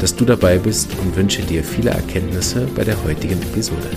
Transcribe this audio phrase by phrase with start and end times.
[0.00, 3.90] dass du dabei bist und wünsche dir viele Erkenntnisse bei der heutigen Episode.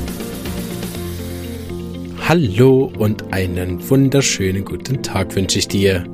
[2.28, 6.05] Hallo und einen wunderschönen guten Tag wünsche ich dir.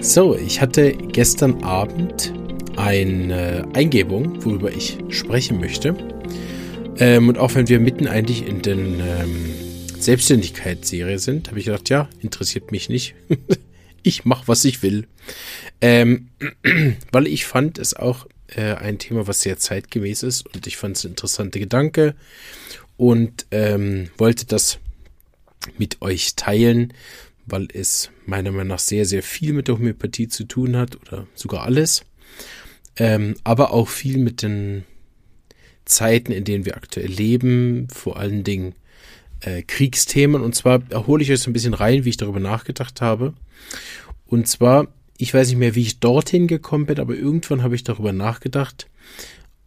[0.00, 2.32] So, ich hatte gestern Abend
[2.76, 5.94] eine Eingebung, worüber ich sprechen möchte.
[6.98, 9.54] Ähm, und auch wenn wir mitten eigentlich in den ähm,
[9.98, 13.14] Selbstständigkeitsserie sind, habe ich gedacht, ja, interessiert mich nicht.
[14.02, 15.06] ich mache, was ich will.
[15.80, 16.28] Ähm,
[17.12, 20.96] weil ich fand es auch äh, ein Thema, was sehr zeitgemäß ist und ich fand
[20.96, 22.14] es ein interessanter Gedanke
[22.96, 24.78] und ähm, wollte das
[25.78, 26.92] mit euch teilen,
[27.46, 31.26] weil es meiner Meinung nach sehr, sehr viel mit der Homöopathie zu tun hat oder
[31.34, 32.04] sogar alles,
[32.96, 34.84] ähm, aber auch viel mit den
[35.84, 38.74] Zeiten, in denen wir aktuell leben, vor allen Dingen
[39.40, 40.42] äh, Kriegsthemen.
[40.42, 43.34] Und zwar erhole ich euch so ein bisschen rein, wie ich darüber nachgedacht habe.
[44.26, 47.84] Und zwar ich weiß nicht mehr, wie ich dorthin gekommen bin, aber irgendwann habe ich
[47.84, 48.88] darüber nachgedacht,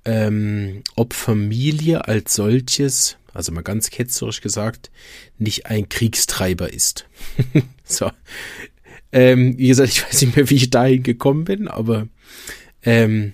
[0.06, 4.92] ähm, ob Familie als solches, also mal ganz ketzerisch gesagt,
[5.38, 7.08] nicht ein Kriegstreiber ist.
[7.84, 8.12] so.
[9.12, 12.08] Ähm, wie gesagt, ich weiß nicht mehr, wie ich dahin gekommen bin, aber
[12.84, 13.34] ähm,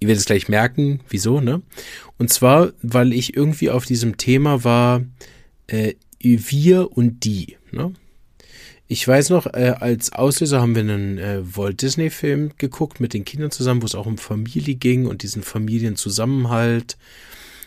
[0.00, 1.62] ihr werdet es gleich merken, wieso, ne?
[2.16, 5.04] Und zwar, weil ich irgendwie auf diesem Thema war,
[5.66, 7.92] äh, wir und die, ne?
[8.90, 13.26] Ich weiß noch, äh, als Auslöser haben wir einen äh, Walt Disney-Film geguckt mit den
[13.26, 16.96] Kindern zusammen, wo es auch um Familie ging und diesen Familienzusammenhalt.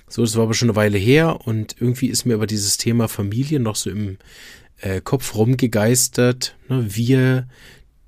[0.08, 3.08] So, das war aber schon eine Weile her und irgendwie ist mir aber dieses Thema
[3.08, 4.18] Familie noch so im
[4.80, 6.56] äh, Kopf rumgegeistert.
[6.70, 6.88] Ne?
[6.90, 7.48] Wir,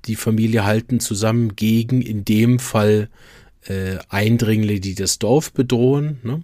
[0.06, 3.08] die Familie, halten zusammen gegen in dem Fall
[3.68, 6.18] äh, Eindringlinge, die das Dorf bedrohen.
[6.24, 6.42] Ne?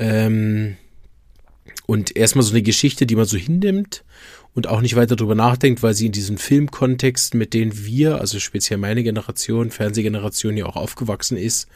[0.00, 0.76] Ähm,
[1.86, 4.02] und erstmal so eine Geschichte, die man so hinnimmt
[4.56, 8.40] und auch nicht weiter drüber nachdenkt, weil sie in diesen Filmkontexten, mit denen wir, also
[8.40, 11.68] speziell meine Generation, Fernsehgeneration ja auch aufgewachsen ist,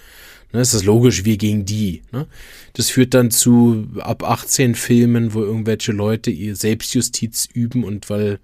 [0.53, 2.01] ne, ist das logisch, wir gegen die.
[2.11, 2.27] Ne?
[2.73, 8.41] Das führt dann zu ab 18 Filmen, wo irgendwelche Leute ihr Selbstjustiz üben und weil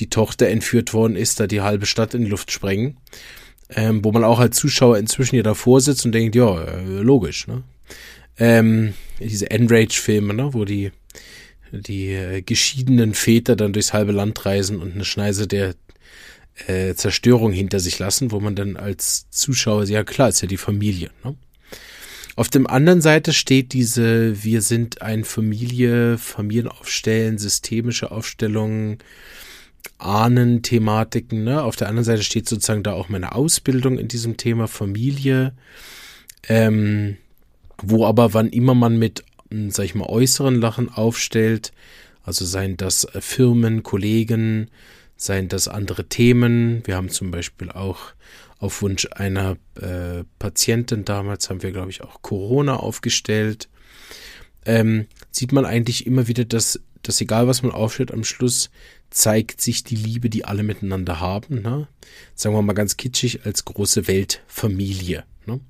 [0.00, 2.96] die Tochter entführt worden ist, da die halbe Stadt in die Luft sprengen.
[3.72, 7.46] Ähm, wo man auch als Zuschauer inzwischen hier davor sitzt und denkt, ja, äh, logisch,
[7.46, 7.62] ne?
[8.36, 10.90] Ähm, diese Enrage-Filme, ne, wo die
[11.72, 15.74] die äh, geschiedenen Väter dann durchs halbe Land reisen und eine Schneise der
[16.66, 20.56] äh, Zerstörung hinter sich lassen, wo man dann als Zuschauer, ja klar, ist ja die
[20.56, 21.10] Familie.
[21.24, 21.34] Ne?
[22.36, 28.98] Auf dem anderen Seite steht diese, wir sind ein Familie, Familienaufstellen, systemische Aufstellungen,
[29.98, 31.44] Ahnen-Thematiken.
[31.44, 31.62] Ne?
[31.62, 35.52] Auf der anderen Seite steht sozusagen da auch meine Ausbildung in diesem Thema Familie,
[36.48, 37.16] ähm,
[37.82, 41.72] wo aber wann immer man mit sag ich mal, äußeren Lachen aufstellt,
[42.22, 44.70] also seien das äh, Firmen, Kollegen,
[45.16, 46.82] seien das andere Themen.
[46.86, 48.12] Wir haben zum Beispiel auch
[48.58, 53.68] auf Wunsch einer äh, Patientin damals haben wir, glaube ich, auch Corona aufgestellt.
[54.66, 58.70] Ähm, sieht man eigentlich immer wieder, dass, dass egal was man aufstellt, am Schluss
[59.08, 61.62] zeigt sich die Liebe, die alle miteinander haben.
[61.62, 61.88] Ne?
[62.34, 65.24] Sagen wir mal ganz kitschig als große Weltfamilie.
[65.46, 65.60] Ne?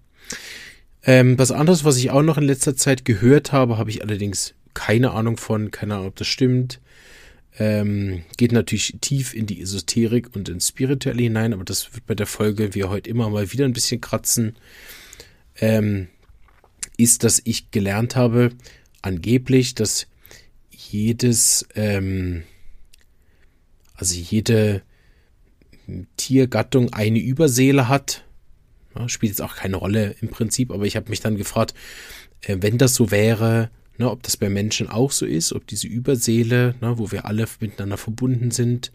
[1.04, 4.54] Ähm, was anderes, was ich auch noch in letzter Zeit gehört habe, habe ich allerdings
[4.74, 6.80] keine Ahnung von, keine Ahnung, ob das stimmt.
[7.58, 12.14] Ähm, geht natürlich tief in die Esoterik und ins Spirituelle hinein, aber das wird bei
[12.14, 14.56] der Folge, wie heute immer mal wieder ein bisschen kratzen,
[15.60, 16.08] ähm,
[16.96, 18.50] ist, dass ich gelernt habe,
[19.02, 20.06] angeblich, dass
[20.70, 22.44] jedes, ähm,
[23.94, 24.82] also jede
[26.16, 28.24] Tiergattung eine Überseele hat
[28.96, 31.74] ja, spielt jetzt auch keine Rolle im Prinzip, aber ich habe mich dann gefragt,
[32.42, 35.86] äh, wenn das so wäre, ne, ob das bei Menschen auch so ist, ob diese
[35.86, 38.92] Überseele, ne, wo wir alle miteinander verbunden sind,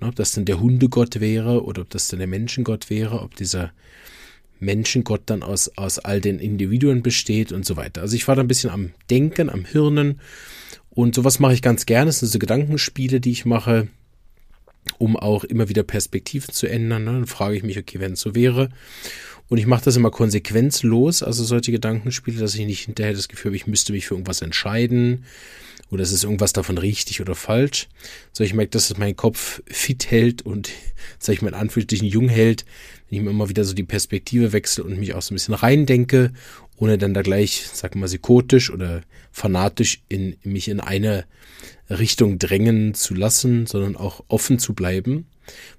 [0.00, 3.34] ne, ob das dann der Hundegott wäre oder ob das dann der Menschengott wäre, ob
[3.36, 3.72] dieser
[4.60, 8.02] Menschengott dann aus, aus all den Individuen besteht und so weiter.
[8.02, 10.20] Also ich war da ein bisschen am Denken, am Hirnen
[10.90, 12.06] und sowas mache ich ganz gerne.
[12.06, 13.88] Das sind so Gedankenspiele, die ich mache,
[14.98, 17.04] um auch immer wieder Perspektiven zu ändern.
[17.04, 17.12] Ne?
[17.12, 18.70] Dann frage ich mich, okay, wenn es so wäre.
[19.48, 23.50] Und ich mache das immer konsequenzlos, also solche Gedankenspiele, dass ich nicht hinterher das Gefühl
[23.50, 25.24] habe, ich müsste mich für irgendwas entscheiden
[25.90, 27.88] oder ist es irgendwas davon richtig oder falsch.
[28.32, 30.70] So, ich merke, dass es meinen Kopf fit hält und,
[31.18, 32.64] sag ich mal, in Anführungsstrichen jung hält,
[33.08, 35.54] wenn ich mir immer wieder so die Perspektive wechsle und mich auch so ein bisschen
[35.54, 36.32] reindenke,
[36.76, 41.24] ohne dann da gleich, sag mal, psychotisch oder fanatisch in, mich in eine
[41.90, 45.26] Richtung drängen zu lassen, sondern auch offen zu bleiben.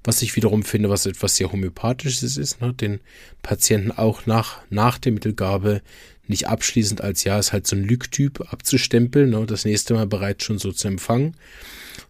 [0.03, 2.73] Was ich wiederum finde, was etwas sehr Homöopathisches ist, ne?
[2.73, 2.99] den
[3.41, 5.81] Patienten auch nach, nach der Mittelgabe
[6.27, 10.43] nicht abschließend als ja, ist halt so ein Lügtyp abzustempeln, ne, das nächste Mal bereits
[10.43, 11.35] schon so zu empfangen,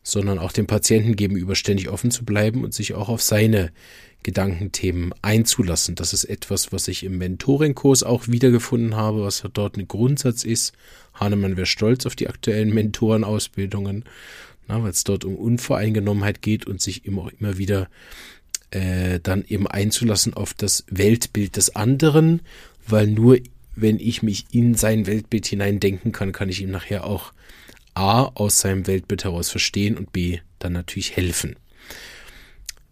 [0.04, 3.72] sondern auch dem Patienten gegenüber ständig offen zu bleiben und sich auch auf seine
[4.26, 5.94] Gedankenthemen einzulassen.
[5.94, 10.74] Das ist etwas, was ich im Mentoring-Kurs auch wiedergefunden habe, was dort ein Grundsatz ist.
[11.14, 14.04] Hahnemann wäre stolz auf die aktuellen Mentorenausbildungen,
[14.68, 17.88] weil es dort um Unvoreingenommenheit geht und sich immer, immer wieder
[18.72, 22.42] äh, dann eben einzulassen auf das Weltbild des anderen,
[22.88, 23.38] weil nur
[23.76, 27.32] wenn ich mich in sein Weltbild hineindenken kann, kann ich ihm nachher auch
[27.94, 31.58] A aus seinem Weltbild heraus verstehen und B dann natürlich helfen.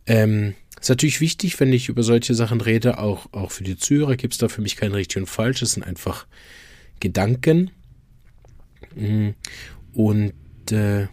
[0.05, 0.53] Ähm,
[0.83, 4.33] ist natürlich wichtig, wenn ich über solche Sachen rede, auch, auch für die Zuhörer gibt
[4.33, 6.27] es da für mich kein richtig und falsch, es sind einfach
[6.99, 7.71] Gedanken.
[8.93, 9.29] Mm,
[9.93, 10.33] und
[10.71, 11.07] äh,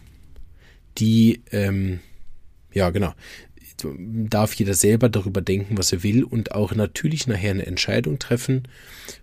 [0.97, 2.01] die, ähm,
[2.73, 3.13] ja genau,
[3.97, 8.67] darf jeder selber darüber denken, was er will und auch natürlich nachher eine Entscheidung treffen,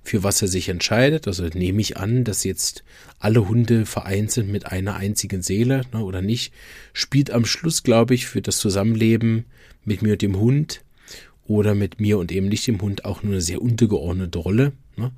[0.02, 1.28] für was er sich entscheidet.
[1.28, 2.84] Also nehme ich an, dass jetzt
[3.18, 6.54] alle Hunde vereint sind mit einer einzigen Seele ne, oder nicht.
[6.94, 9.44] Spielt am Schluss, glaube ich, für das Zusammenleben
[9.88, 10.82] mit mir und dem Hund
[11.46, 14.72] oder mit mir und eben nicht dem Hund auch nur eine sehr untergeordnete Rolle.
[14.96, 15.12] Ne.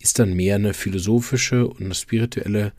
[0.00, 2.72] Ist dann mehr eine philosophische und eine spirituelle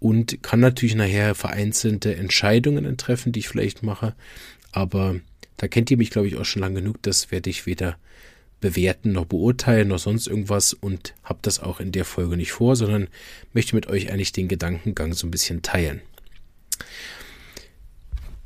[0.00, 4.14] und kann natürlich nachher vereinzelte Entscheidungen treffen, die ich vielleicht mache,
[4.72, 5.20] aber
[5.58, 7.00] da kennt ihr mich, glaube ich, auch schon lange genug.
[7.02, 7.96] Das werde ich weder
[8.60, 12.76] bewerten noch beurteilen noch sonst irgendwas und habe das auch in der Folge nicht vor,
[12.76, 13.08] sondern
[13.52, 16.00] möchte mit euch eigentlich den Gedankengang so ein bisschen teilen.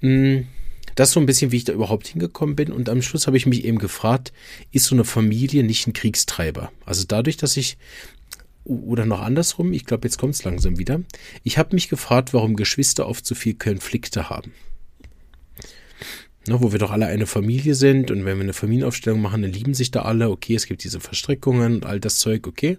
[0.01, 0.47] Hm,
[0.97, 2.73] das so ein bisschen, wie ich da überhaupt hingekommen bin.
[2.73, 4.33] Und am Schluss habe ich mich eben gefragt,
[4.73, 6.73] ist so eine Familie nicht ein Kriegstreiber?
[6.85, 7.79] Also dadurch, dass ich,
[8.65, 11.01] oder noch andersrum, ich glaube, jetzt kommt es langsam wieder,
[11.45, 14.53] ich habe mich gefragt, warum Geschwister oft so viel Konflikte haben
[16.49, 19.53] ne, wo wir doch alle eine Familie sind und wenn wir eine Familienaufstellung machen, dann
[19.53, 22.79] lieben sich da alle, okay, es gibt diese Verstrickungen und all das Zeug, okay.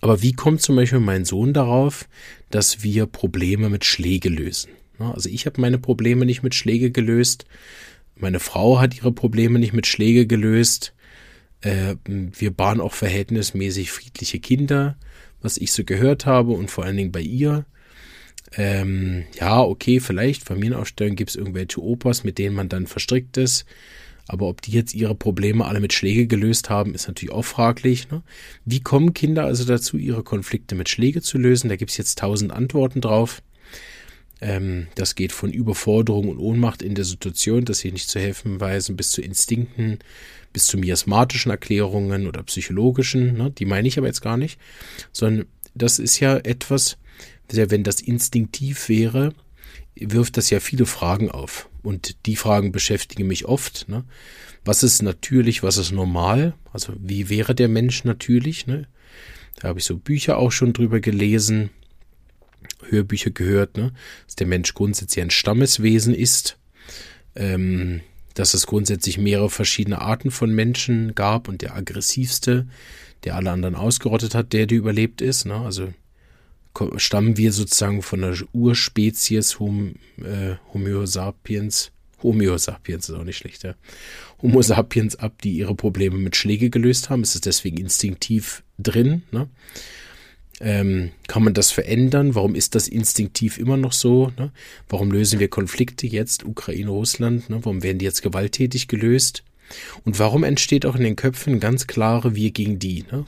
[0.00, 2.08] Aber wie kommt zum Beispiel mein Sohn darauf,
[2.50, 4.70] dass wir Probleme mit Schläge lösen?
[4.98, 7.46] Also ich habe meine Probleme nicht mit Schläge gelöst,
[8.14, 10.94] meine Frau hat ihre Probleme nicht mit Schläge gelöst,
[11.62, 14.96] äh, wir bahnen auch verhältnismäßig friedliche Kinder,
[15.40, 17.64] was ich so gehört habe und vor allen Dingen bei ihr
[18.56, 23.64] ähm, ja, okay, vielleicht Familienaufstellung gibt es irgendwelche Opas, mit denen man dann verstrickt ist.
[24.28, 28.10] Aber ob die jetzt ihre Probleme alle mit Schläge gelöst haben, ist natürlich auch fraglich.
[28.10, 28.22] Ne?
[28.64, 31.68] Wie kommen Kinder also dazu, ihre Konflikte mit Schläge zu lösen?
[31.68, 33.42] Da gibt es jetzt tausend Antworten drauf.
[34.42, 38.60] Ähm, das geht von Überforderung und Ohnmacht in der Situation, dass sie nicht zu helfen
[38.60, 40.00] weisen, bis zu Instinkten,
[40.52, 43.34] bis zu miasmatischen Erklärungen oder psychologischen.
[43.38, 43.52] Ne?
[43.52, 44.58] Die meine ich aber jetzt gar nicht,
[45.12, 46.98] sondern das ist ja etwas,
[47.48, 49.32] wenn das instinktiv wäre,
[49.94, 51.68] wirft das ja viele Fragen auf.
[51.82, 53.88] Und die Fragen beschäftigen mich oft.
[53.88, 54.04] Ne?
[54.64, 56.54] Was ist natürlich, was ist normal?
[56.72, 58.66] Also wie wäre der Mensch natürlich?
[58.66, 58.88] Ne?
[59.56, 61.70] Da habe ich so Bücher auch schon drüber gelesen,
[62.88, 63.92] Hörbücher gehört, ne?
[64.26, 66.58] dass der Mensch grundsätzlich ein Stammeswesen ist,
[67.34, 68.00] ähm,
[68.34, 72.66] dass es grundsätzlich mehrere verschiedene Arten von Menschen gab und der aggressivste,
[73.24, 75.44] der alle anderen ausgerottet hat, der, der überlebt ist.
[75.44, 75.54] Ne?
[75.54, 75.92] Also
[76.96, 81.92] stammen wir sozusagen von der Urspezies Hom, äh, Homo sapiens,
[82.22, 83.74] Homo sapiens ist auch nicht schlecht, ja.
[84.40, 87.22] Homo sapiens ab, die ihre Probleme mit Schläge gelöst haben.
[87.22, 89.22] Ist es deswegen instinktiv drin?
[89.30, 89.48] Ne?
[90.60, 92.34] Ähm, kann man das verändern?
[92.34, 94.32] Warum ist das instinktiv immer noch so?
[94.38, 94.52] Ne?
[94.88, 97.50] Warum lösen wir Konflikte jetzt, Ukraine, Russland?
[97.50, 97.58] Ne?
[97.62, 99.42] Warum werden die jetzt gewalttätig gelöst?
[100.04, 103.04] Und warum entsteht auch in den Köpfen ganz klare Wir gegen die?
[103.10, 103.24] Ne?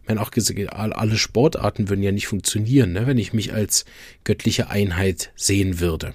[0.00, 3.84] Ich meine, auch alle Sportarten würden ja nicht funktionieren, ne, wenn ich mich als
[4.24, 6.14] göttliche Einheit sehen würde.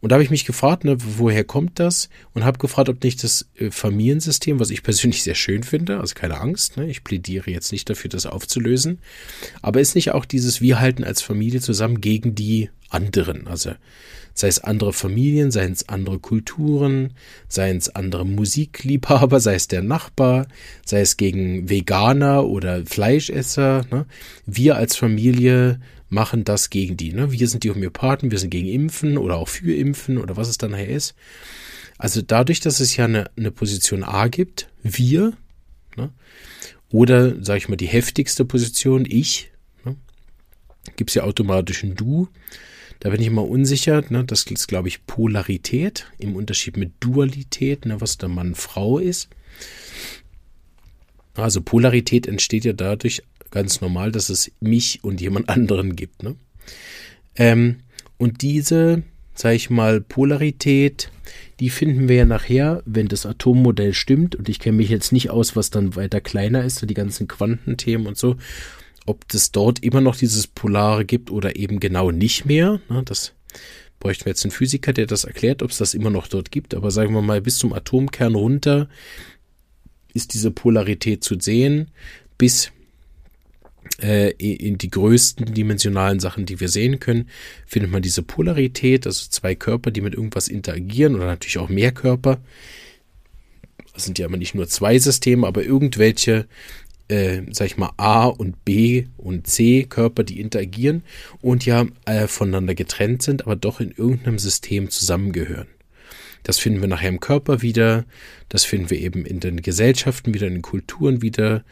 [0.00, 2.08] Und da habe ich mich gefragt, ne, woher kommt das?
[2.34, 6.14] Und habe gefragt, ob nicht das äh, Familiensystem, was ich persönlich sehr schön finde, also
[6.14, 8.98] keine Angst, ne, ich plädiere jetzt nicht dafür, das aufzulösen,
[9.62, 13.46] aber ist nicht auch dieses Wir halten als Familie zusammen gegen die anderen?
[13.46, 13.72] Also
[14.36, 17.14] sei es andere Familien, seien es andere Kulturen,
[17.48, 20.46] seien es andere Musikliebhaber, sei es der Nachbar,
[20.84, 23.86] sei es gegen Veganer oder Fleischesser.
[23.90, 24.06] Ne?
[24.44, 27.12] Wir als Familie machen das gegen die.
[27.12, 27.32] Ne?
[27.32, 30.58] Wir sind die Homöopathen, wir sind gegen Impfen oder auch für Impfen oder was es
[30.58, 31.14] dann nachher ist.
[31.98, 35.32] Also dadurch, dass es ja eine, eine Position A gibt, wir,
[35.96, 36.10] ne?
[36.90, 39.50] oder sage ich mal die heftigste Position, ich,
[39.84, 39.96] ne?
[40.96, 42.28] gibt es ja automatisch ein Du.
[43.00, 44.02] Da bin ich immer unsicher.
[44.08, 44.24] Ne?
[44.24, 48.00] Das ist, glaube ich, Polarität im Unterschied mit Dualität, ne?
[48.00, 49.28] was der Mann Frau ist.
[51.34, 56.22] Also Polarität entsteht ja dadurch ganz normal, dass es mich und jemand anderen gibt.
[56.22, 56.36] Ne?
[57.36, 57.76] Ähm,
[58.18, 59.02] und diese,
[59.34, 61.10] sage ich mal, Polarität,
[61.60, 64.36] die finden wir ja nachher, wenn das Atommodell stimmt.
[64.36, 68.06] Und ich kenne mich jetzt nicht aus, was dann weiter kleiner ist, die ganzen Quantenthemen
[68.06, 68.36] und so
[69.06, 72.80] ob es dort immer noch dieses Polare gibt oder eben genau nicht mehr.
[72.88, 73.32] Ne, das
[74.00, 76.74] bräuchten wir jetzt einen Physiker, der das erklärt, ob es das immer noch dort gibt.
[76.74, 78.88] Aber sagen wir mal, bis zum Atomkern runter
[80.12, 81.88] ist diese Polarität zu sehen,
[82.36, 82.72] bis
[83.98, 87.30] in die größten dimensionalen Sachen, die wir sehen können,
[87.66, 91.92] findet man diese Polarität, also zwei Körper, die mit irgendwas interagieren oder natürlich auch mehr
[91.92, 92.38] Körper.
[93.94, 96.46] Das sind ja immer nicht nur zwei Systeme, aber irgendwelche
[97.08, 101.02] äh, sag ich mal, A und B und C Körper, die interagieren
[101.40, 105.68] und ja äh, voneinander getrennt sind, aber doch in irgendeinem System zusammengehören.
[106.42, 108.04] Das finden wir nachher im Körper wieder,
[108.48, 111.64] das finden wir eben in den Gesellschaften wieder, in den Kulturen wieder,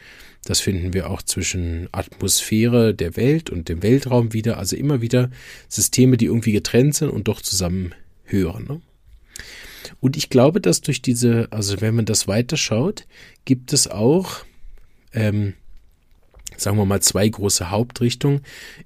[0.45, 5.29] das finden wir auch zwischen Atmosphäre der Welt und dem Weltraum wieder, also immer wieder
[5.67, 8.65] Systeme, die irgendwie getrennt sind und doch zusammenhören.
[8.65, 8.81] Ne?
[9.99, 13.05] Und ich glaube, dass durch diese, also wenn man das weiterschaut,
[13.43, 14.45] gibt es auch
[15.13, 15.53] ähm,
[16.57, 18.41] sagen wir mal, zwei große Hauptrichtungen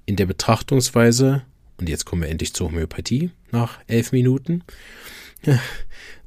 [0.06, 1.42] in der Betrachtungsweise.
[1.78, 4.62] Und jetzt kommen wir endlich zur Homöopathie nach elf Minuten.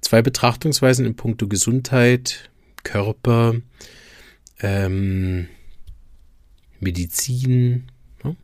[0.01, 2.49] Zwei Betrachtungsweisen in puncto Gesundheit,
[2.83, 3.55] Körper,
[4.61, 5.47] ähm,
[6.79, 7.91] Medizin.
[8.23, 8.35] Ne?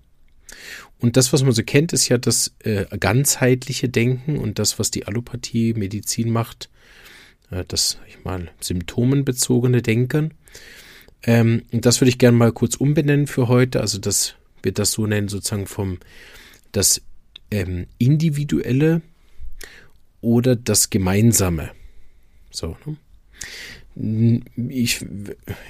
[0.99, 4.91] Und das, was man so kennt, ist ja das äh, ganzheitliche Denken und das, was
[4.91, 6.69] die Allopathie Medizin macht,
[7.51, 10.33] äh, das, ich mal, symptomenbezogene Denken.
[11.23, 13.81] Ähm, das würde ich gerne mal kurz umbenennen für heute.
[13.81, 15.99] Also das wird das so nennen, sozusagen vom
[16.71, 17.01] das
[17.51, 19.01] ähm, individuelle
[20.21, 21.71] oder das Gemeinsame.
[22.51, 22.77] So.
[22.85, 22.97] Ne?
[23.95, 25.01] Ich,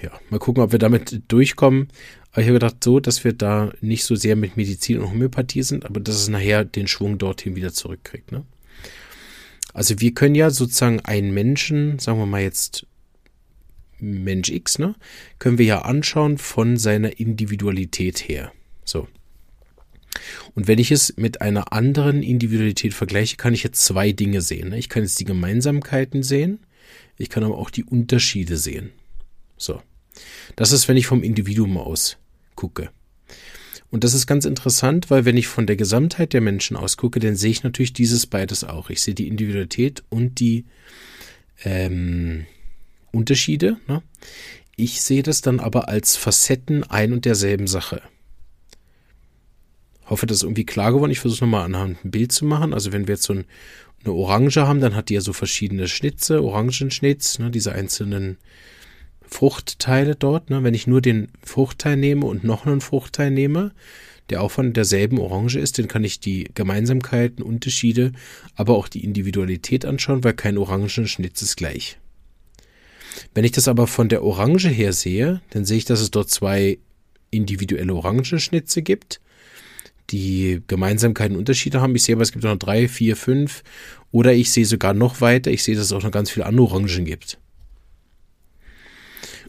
[0.03, 1.87] ja, mal gucken, ob wir damit durchkommen.
[2.31, 5.63] Aber ich habe gedacht, so, dass wir da nicht so sehr mit Medizin und Homöopathie
[5.63, 8.31] sind, aber dass es nachher den Schwung dorthin wieder zurückkriegt.
[8.31, 8.45] Ne?
[9.73, 12.85] Also wir können ja sozusagen einen Menschen, sagen wir mal jetzt
[13.99, 14.95] Mensch X, ne,
[15.39, 18.51] können wir ja anschauen von seiner Individualität her.
[18.85, 19.07] So.
[20.55, 24.69] Und wenn ich es mit einer anderen Individualität vergleiche, kann ich jetzt zwei Dinge sehen.
[24.69, 24.79] Ne?
[24.79, 26.59] Ich kann jetzt die Gemeinsamkeiten sehen,
[27.19, 28.91] ich kann aber auch die Unterschiede sehen.
[29.57, 29.81] So.
[30.55, 32.17] Das ist, wenn ich vom Individuum aus
[32.55, 32.89] gucke.
[33.91, 37.35] Und das ist ganz interessant, weil wenn ich von der Gesamtheit der Menschen ausgucke, dann
[37.35, 38.89] sehe ich natürlich dieses beides auch.
[38.89, 40.65] Ich sehe die Individualität und die
[41.63, 42.45] ähm,
[43.11, 43.77] Unterschiede.
[43.87, 44.01] Ne?
[44.75, 48.01] Ich sehe das dann aber als Facetten ein und derselben Sache.
[50.05, 51.11] Hoffe, das ist irgendwie klar geworden.
[51.11, 52.73] Ich versuche nochmal anhand ein Bild zu machen.
[52.73, 53.45] Also wenn wir jetzt so ein,
[54.03, 58.37] eine Orange haben, dann hat die ja so verschiedene Schnitze, Orangenschnitz, ne, diese einzelnen
[59.21, 60.49] Fruchtteile dort.
[60.49, 60.63] Ne.
[60.63, 63.71] Wenn ich nur den Fruchtteil nehme und noch einen Fruchtteil nehme,
[64.29, 68.11] der auch von derselben Orange ist, dann kann ich die Gemeinsamkeiten, Unterschiede,
[68.55, 71.97] aber auch die Individualität anschauen, weil kein Orangenschnitz ist gleich.
[73.33, 76.29] Wenn ich das aber von der Orange her sehe, dann sehe ich, dass es dort
[76.29, 76.77] zwei
[77.31, 79.19] individuelle Orangenschnitze gibt,
[80.11, 81.95] die Gemeinsamkeiten und Unterschiede haben.
[81.95, 83.63] Ich sehe aber, es gibt noch drei, vier, fünf
[84.11, 86.67] oder ich sehe sogar noch weiter, ich sehe, dass es auch noch ganz viele andere
[86.67, 87.37] Orangen gibt.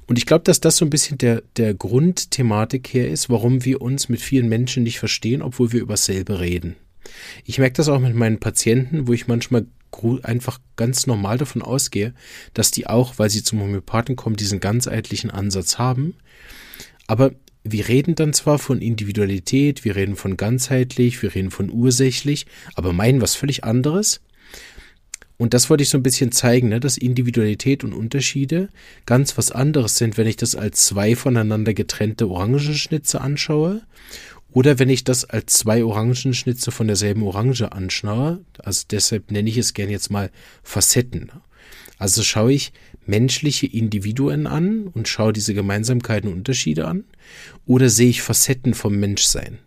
[0.06, 3.80] Und ich glaube, dass das so ein bisschen der, der Grundthematik her ist, warum wir
[3.80, 6.74] uns mit vielen Menschen nicht verstehen, obwohl wir über dasselbe reden.
[7.44, 9.66] Ich merke das auch mit meinen Patienten, wo ich manchmal
[10.22, 12.14] einfach ganz normal davon ausgehe,
[12.54, 16.14] dass die auch, weil sie zum Homöopathen kommen, diesen ganzheitlichen Ansatz haben.
[17.06, 22.46] Aber wir reden dann zwar von Individualität, wir reden von ganzheitlich, wir reden von ursächlich,
[22.74, 24.20] aber meinen was völlig anderes.
[25.36, 28.68] Und das wollte ich so ein bisschen zeigen, ne, dass Individualität und Unterschiede
[29.06, 33.82] ganz was anderes sind, wenn ich das als zwei voneinander getrennte Orangenschnitze anschaue
[34.52, 39.56] oder wenn ich das als zwei Orangenschnitze von derselben Orange anschaue, also deshalb nenne ich
[39.56, 40.30] es gerne jetzt mal
[40.62, 41.30] Facetten.
[41.98, 42.72] Also schaue ich
[43.10, 47.04] menschliche Individuen an und schaue diese Gemeinsamkeiten und Unterschiede an,
[47.66, 49.58] oder sehe ich Facetten vom Menschsein?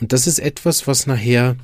[0.00, 1.56] Und das ist etwas, was nachher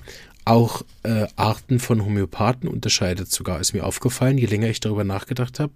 [0.44, 3.30] auch äh, Arten von Homöopathen unterscheidet.
[3.30, 5.72] Sogar ist mir aufgefallen, je länger ich darüber nachgedacht habe,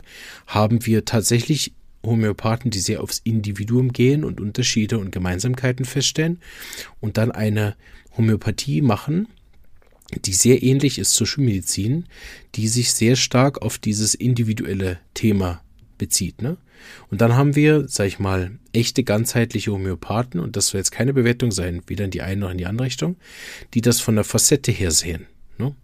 [0.46, 1.72] haben wir tatsächlich
[2.04, 6.40] Homöopathen, die sehr aufs Individuum gehen und Unterschiede und Gemeinsamkeiten feststellen
[7.00, 7.76] und dann eine
[8.16, 9.28] Homöopathie machen,
[10.14, 12.06] die sehr ähnlich ist zur Schulmedizin,
[12.54, 15.62] die sich sehr stark auf dieses individuelle Thema
[15.98, 16.40] bezieht.
[16.40, 16.56] Ne?
[17.10, 21.12] Und dann haben wir, sag ich mal, echte ganzheitliche Homöopathen, und das soll jetzt keine
[21.12, 23.16] Bewertung sein, weder in die eine noch in die andere Richtung,
[23.74, 25.26] die das von der Facette her sehen.
[25.58, 25.74] Ne?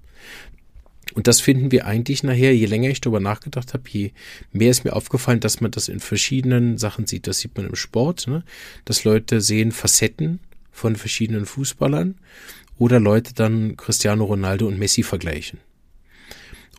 [1.15, 4.13] Und das finden wir eigentlich nachher, je länger ich darüber nachgedacht habe, je
[4.53, 7.27] mehr ist mir aufgefallen, dass man das in verschiedenen Sachen sieht.
[7.27, 8.43] Das sieht man im Sport, ne?
[8.85, 10.41] dass Leute sehen Facetten
[10.73, 12.17] von verschiedenen Fußballern
[12.79, 15.61] oder Leute dann Cristiano Ronaldo und Messi vergleichen.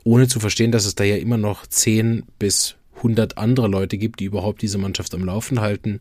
[0.04, 4.20] Ohne zu verstehen, dass es da ja immer noch 10 bis 100 andere Leute gibt,
[4.20, 6.00] die überhaupt diese Mannschaft am Laufen halten,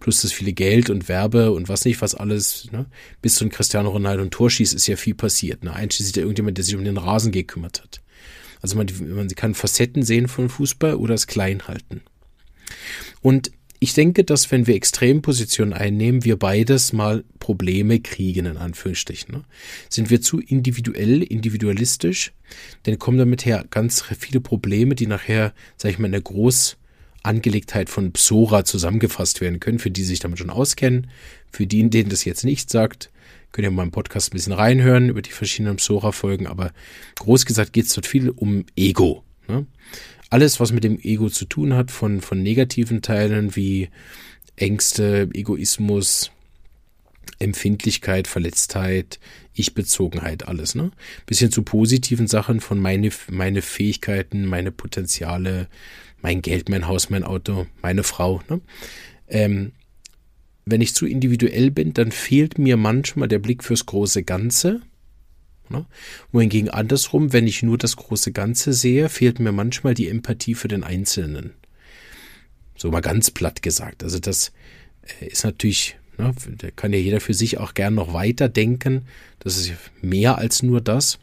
[0.00, 2.86] plus das viele Geld und Werbe und was nicht, was alles, ne?
[3.22, 5.64] bis zu ein Cristiano Ronaldo und Torschieß ist ja viel passiert.
[5.64, 5.72] Ne?
[5.72, 8.00] Einschließlich irgendjemand, der sich um den Rasen gekümmert hat.
[8.60, 12.02] Also man, man kann Facetten sehen von Fußball oder es klein halten.
[13.22, 19.34] Und ich denke, dass wenn wir Extrempositionen einnehmen, wir beides mal Probleme kriegen, in Anführungsstrichen.
[19.34, 19.44] Ne?
[19.88, 22.32] Sind wir zu individuell, individualistisch,
[22.84, 27.90] dann kommen damit her ganz viele Probleme, die nachher, sag ich mal, in der Großangelegtheit
[27.90, 31.08] von Psora zusammengefasst werden können, für die sich damit schon auskennen.
[31.50, 33.10] Für die, denen das jetzt nicht sagt,
[33.52, 36.72] könnt ihr mal im Podcast ein bisschen reinhören über die verschiedenen Psora-Folgen, aber
[37.18, 39.22] groß gesagt geht es dort viel um Ego.
[39.48, 39.66] Ne?
[40.30, 43.88] Alles, was mit dem Ego zu tun hat, von, von negativen Teilen wie
[44.56, 46.30] Ängste, Egoismus,
[47.38, 49.20] Empfindlichkeit, Verletztheit,
[49.54, 50.90] Ich-Bezogenheit, alles, ne?
[51.26, 55.68] Bis hin zu positiven Sachen von meine, meine Fähigkeiten, meine Potenziale,
[56.22, 58.60] mein Geld, mein Haus, mein Auto, meine Frau, ne?
[59.28, 59.72] Ähm,
[60.64, 64.80] wenn ich zu individuell bin, dann fehlt mir manchmal der Blick fürs große Ganze
[65.68, 65.86] Ne?
[66.32, 70.68] Wohingegen andersrum, wenn ich nur das große Ganze sehe, fehlt mir manchmal die Empathie für
[70.68, 71.54] den Einzelnen.
[72.76, 74.02] So mal ganz platt gesagt.
[74.02, 74.52] Also das
[75.20, 79.06] äh, ist natürlich, ne, da kann ja jeder für sich auch gern noch weiter denken.
[79.38, 81.18] Das ist mehr als nur das.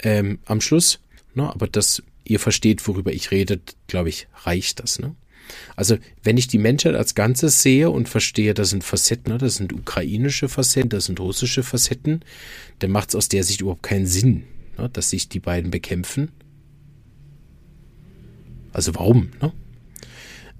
[0.00, 1.00] Ähm, am Schluss,
[1.34, 4.98] ne, aber das, ihr versteht, worüber ich rede, glaube ich, reicht das.
[4.98, 5.14] Ne?
[5.74, 9.56] Also wenn ich die Menschheit als Ganzes sehe und verstehe, das sind Facetten, ne, das
[9.56, 12.20] sind ukrainische Facetten, das sind russische Facetten,
[12.78, 14.44] dann macht es aus der Sicht überhaupt keinen Sinn,
[14.78, 16.30] ne, dass sich die beiden bekämpfen.
[18.72, 19.30] Also warum?
[19.40, 19.52] Ne?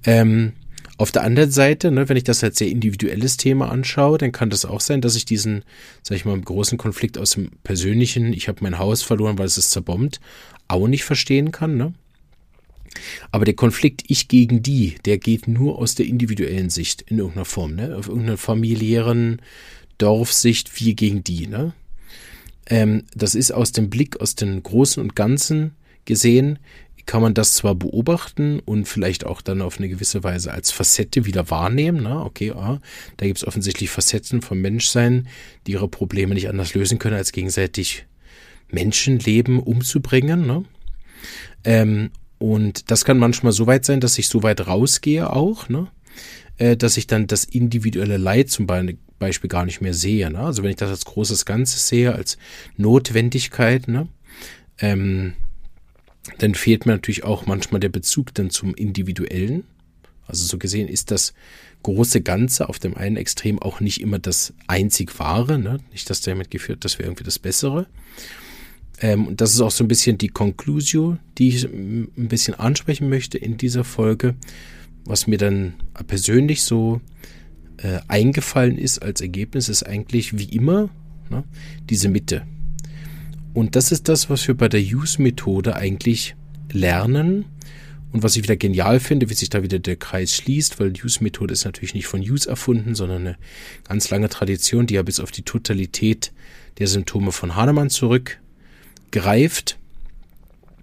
[0.04, 0.52] Ähm,
[0.98, 4.64] auf der anderen Seite, wenn ich das als sehr individuelles Thema anschaue, dann kann das
[4.64, 5.62] auch sein, dass ich diesen,
[6.02, 9.58] sag ich mal, großen Konflikt aus dem persönlichen, ich habe mein Haus verloren, weil es
[9.58, 10.20] ist zerbombt,
[10.68, 11.76] auch nicht verstehen kann.
[11.76, 11.92] Ne?
[13.30, 17.44] Aber der Konflikt ich gegen die, der geht nur aus der individuellen Sicht in irgendeiner
[17.44, 17.96] Form, ne?
[17.96, 19.40] Auf irgendeiner familiären
[19.98, 21.72] Dorfsicht, wir gegen die, ne?
[22.68, 25.72] Ähm, das ist aus dem Blick, aus dem Großen und Ganzen
[26.04, 26.58] gesehen,
[27.06, 31.24] kann man das zwar beobachten und vielleicht auch dann auf eine gewisse Weise als Facette
[31.24, 32.02] wieder wahrnehmen.
[32.02, 32.20] Ne?
[32.20, 32.80] Okay, ah,
[33.16, 35.28] da gibt es offensichtlich Facetten vom Menschsein,
[35.66, 38.06] die ihre Probleme nicht anders lösen können, als gegenseitig
[38.70, 40.46] Menschenleben umzubringen.
[40.46, 40.64] Ne?
[41.62, 45.88] Ähm, und das kann manchmal so weit sein, dass ich so weit rausgehe auch, ne?
[46.58, 50.30] Äh, dass ich dann das individuelle Leid zum Beispiel gar nicht mehr sehe.
[50.30, 50.38] Ne?
[50.38, 52.38] Also wenn ich das als großes Ganzes sehe, als
[52.76, 54.08] Notwendigkeit, ne?
[54.78, 55.34] Ähm,
[56.38, 59.64] dann fehlt mir natürlich auch manchmal der Bezug dann zum Individuellen.
[60.26, 61.34] Also so gesehen ist das
[61.82, 65.58] große Ganze auf dem einen Extrem auch nicht immer das einzig Wahre.
[65.58, 65.78] Ne?
[65.92, 67.86] Nicht, dass damit geführt, das wäre irgendwie das Bessere.
[69.00, 73.08] Ähm, und das ist auch so ein bisschen die Conclusio, die ich ein bisschen ansprechen
[73.08, 74.34] möchte in dieser Folge,
[75.04, 75.74] was mir dann
[76.06, 77.00] persönlich so
[77.78, 80.88] äh, eingefallen ist als Ergebnis, ist eigentlich wie immer
[81.30, 81.44] ne,
[81.88, 82.42] diese Mitte.
[83.52, 86.34] Und das ist das, was wir bei der Use-Methode eigentlich
[86.72, 87.46] lernen
[88.12, 91.52] und was ich wieder genial finde, wie sich da wieder der Kreis schließt, weil Use-Methode
[91.52, 93.36] ist natürlich nicht von Use erfunden, sondern eine
[93.88, 96.32] ganz lange Tradition, die ja bis auf die Totalität
[96.78, 98.38] der Symptome von Hahnemann zurück
[99.10, 99.78] greift,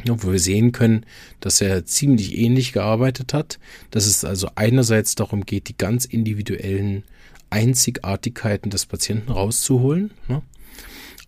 [0.06, 1.06] wo wir sehen können,
[1.40, 3.60] dass er ziemlich ähnlich gearbeitet hat,
[3.92, 7.04] dass es also einerseits darum geht, die ganz individuellen
[7.50, 10.42] Einzigartigkeiten des Patienten rauszuholen, ne?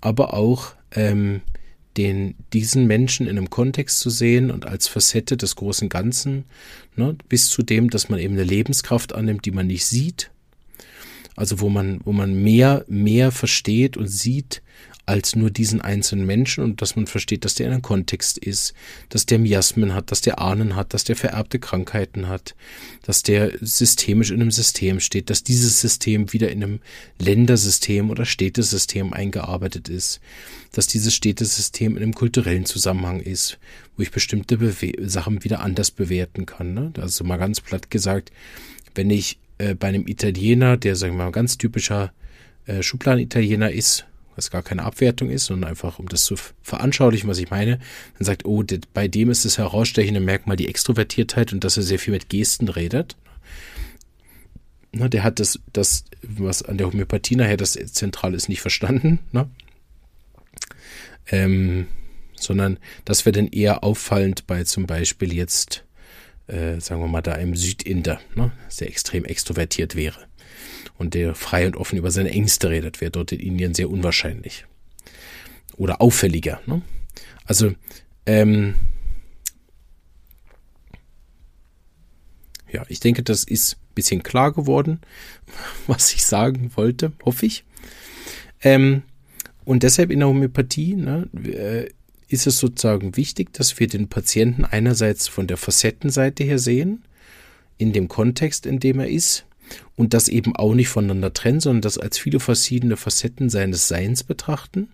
[0.02, 1.42] aber auch ähm,
[1.98, 6.46] den, diesen Menschen in einem Kontext zu sehen und als Facette des großen Ganzen,
[6.96, 7.16] ne?
[7.30, 10.32] bis zu dem, dass man eben eine Lebenskraft annimmt, die man nicht sieht,
[11.36, 14.62] also wo man, wo man mehr, mehr versteht und sieht,
[15.06, 18.74] als nur diesen einzelnen Menschen und dass man versteht, dass der in einem Kontext ist,
[19.10, 22.56] dass der Miasmen hat, dass der Ahnen hat, dass der vererbte Krankheiten hat,
[23.04, 26.80] dass der systemisch in einem System steht, dass dieses System wieder in einem
[27.20, 30.22] Ländersystem oder Städtesystem eingearbeitet ist,
[30.72, 33.60] dass dieses Städtesystem in einem kulturellen Zusammenhang ist,
[33.98, 36.74] wo ich bestimmte Bewe Sachen wieder anders bewerten kann.
[36.74, 36.94] Ne?
[37.00, 38.32] Also mal ganz platt gesagt,
[38.96, 42.12] wenn ich äh, bei einem Italiener, der sagen wir mal ganz typischer
[42.65, 47.38] äh, Schubladen-Italiener ist, was gar keine Abwertung ist, sondern einfach, um das zu veranschaulichen, was
[47.38, 47.80] ich meine,
[48.17, 52.00] dann sagt, oh, bei dem ist das herausstechende Merkmal die Extrovertiertheit und dass er sehr
[52.00, 53.15] viel mit Gesten redet.
[54.91, 59.19] Ne, der hat das, das, was an der Homöopathie nachher das Zentrale ist, nicht verstanden.
[59.32, 59.50] Ne?
[61.28, 61.88] Ähm,
[62.36, 65.84] sondern das wäre dann eher auffallend bei zum Beispiel jetzt,
[66.48, 68.52] äh, sagen wir mal, da einem Südinder, ne?
[68.80, 70.26] der extrem extrovertiert wäre
[70.98, 74.66] und der frei und offen über seine Ängste redet, wäre dort in Indien sehr unwahrscheinlich.
[75.78, 76.62] Oder auffälliger.
[76.66, 76.82] Ne?
[77.46, 77.74] Also,
[78.26, 78.76] ähm,
[82.72, 85.02] ja, ich denke, das ist ein bisschen klar geworden,
[85.88, 87.64] was ich sagen wollte, hoffe ich.
[88.62, 89.04] Ähm,
[89.64, 91.90] und deshalb in der Homöopathie ne, äh,
[92.28, 97.04] ist es sozusagen wichtig, dass wir den Patienten einerseits von der Facettenseite her sehen,
[97.78, 99.46] in dem Kontext, in dem er ist,
[99.95, 104.23] und das eben auch nicht voneinander trennen, sondern das als viele verschiedene Facetten seines Seins
[104.23, 104.89] betrachten.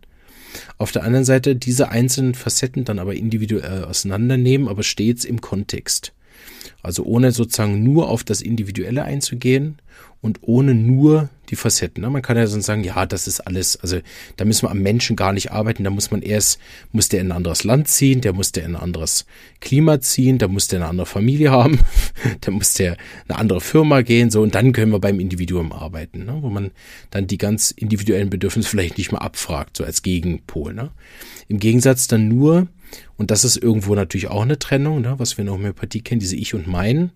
[0.78, 6.14] Auf der anderen Seite diese einzelnen Facetten dann aber individuell auseinandernehmen, aber stets im Kontext.
[6.84, 9.78] Also ohne sozusagen nur auf das Individuelle einzugehen
[10.22, 12.02] und ohne nur die Facetten.
[12.02, 12.10] Ne?
[12.10, 14.00] Man kann ja sonst sagen, ja, das ist alles, also
[14.38, 16.60] da müssen wir am Menschen gar nicht arbeiten, da muss man erst,
[16.92, 19.26] muss der in ein anderes Land ziehen, der muss der in ein anderes
[19.60, 21.80] Klima ziehen, da muss der eine andere Familie haben,
[22.42, 26.26] da muss der eine andere Firma gehen, so, und dann können wir beim Individuum arbeiten,
[26.26, 26.38] ne?
[26.42, 26.72] wo man
[27.10, 30.74] dann die ganz individuellen Bedürfnisse vielleicht nicht mehr abfragt, so als Gegenpol.
[30.74, 30.92] Ne?
[31.48, 32.68] Im Gegensatz dann nur,
[33.18, 36.20] und das ist irgendwo natürlich auch eine Trennung, ne, was wir in der Homöopathie kennen,
[36.20, 37.12] diese Ich und Mein,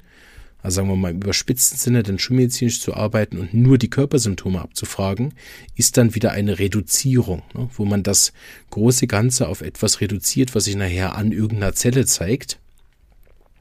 [0.66, 4.60] also sagen wir mal im überspitzten Sinne, dann schulmedizinisch zu arbeiten und nur die Körpersymptome
[4.60, 5.36] abzufragen,
[5.76, 8.34] ist dann wieder eine Reduzierung, ne, wo man das
[8.72, 12.58] große Ganze auf etwas reduziert, was sich nachher an irgendeiner Zelle zeigt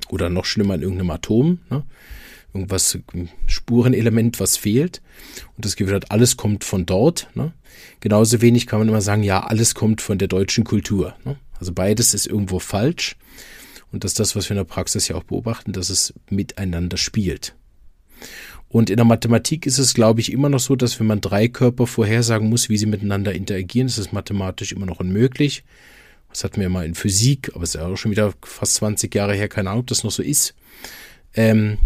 [0.09, 1.85] oder noch schlimmer an irgendeinem Atom, ne,
[2.55, 2.99] irgendwas,
[3.49, 5.03] Spurenelement, was fehlt.
[5.57, 7.29] Und das Gefühl hat, alles kommt von dort.
[7.35, 7.53] Ne?
[8.01, 11.17] Genauso wenig kann man immer sagen, ja, alles kommt von der deutschen Kultur.
[11.25, 11.37] Ne?
[11.59, 13.17] Also beides ist irgendwo falsch.
[13.95, 16.97] Und das ist das, was wir in der Praxis ja auch beobachten, dass es miteinander
[16.97, 17.55] spielt.
[18.69, 21.47] Und in der Mathematik ist es, glaube ich, immer noch so, dass wenn man drei
[21.47, 25.63] Körper vorhersagen muss, wie sie miteinander interagieren, ist es mathematisch immer noch unmöglich.
[26.29, 29.15] Das hatten wir mal in Physik, aber es ist ja auch schon wieder fast 20
[29.15, 30.57] Jahre her, keine Ahnung, ob das noch so ist.
[31.37, 31.79] Ähm,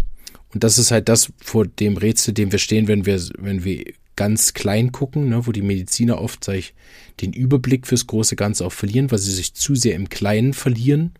[0.51, 3.83] und das ist halt das vor dem Rätsel, dem wir stehen, wenn wir, wenn wir
[4.15, 6.73] ganz klein gucken, ne, wo die Mediziner oft ich,
[7.21, 11.13] den Überblick fürs große Ganze auch verlieren, weil sie sich zu sehr im Kleinen verlieren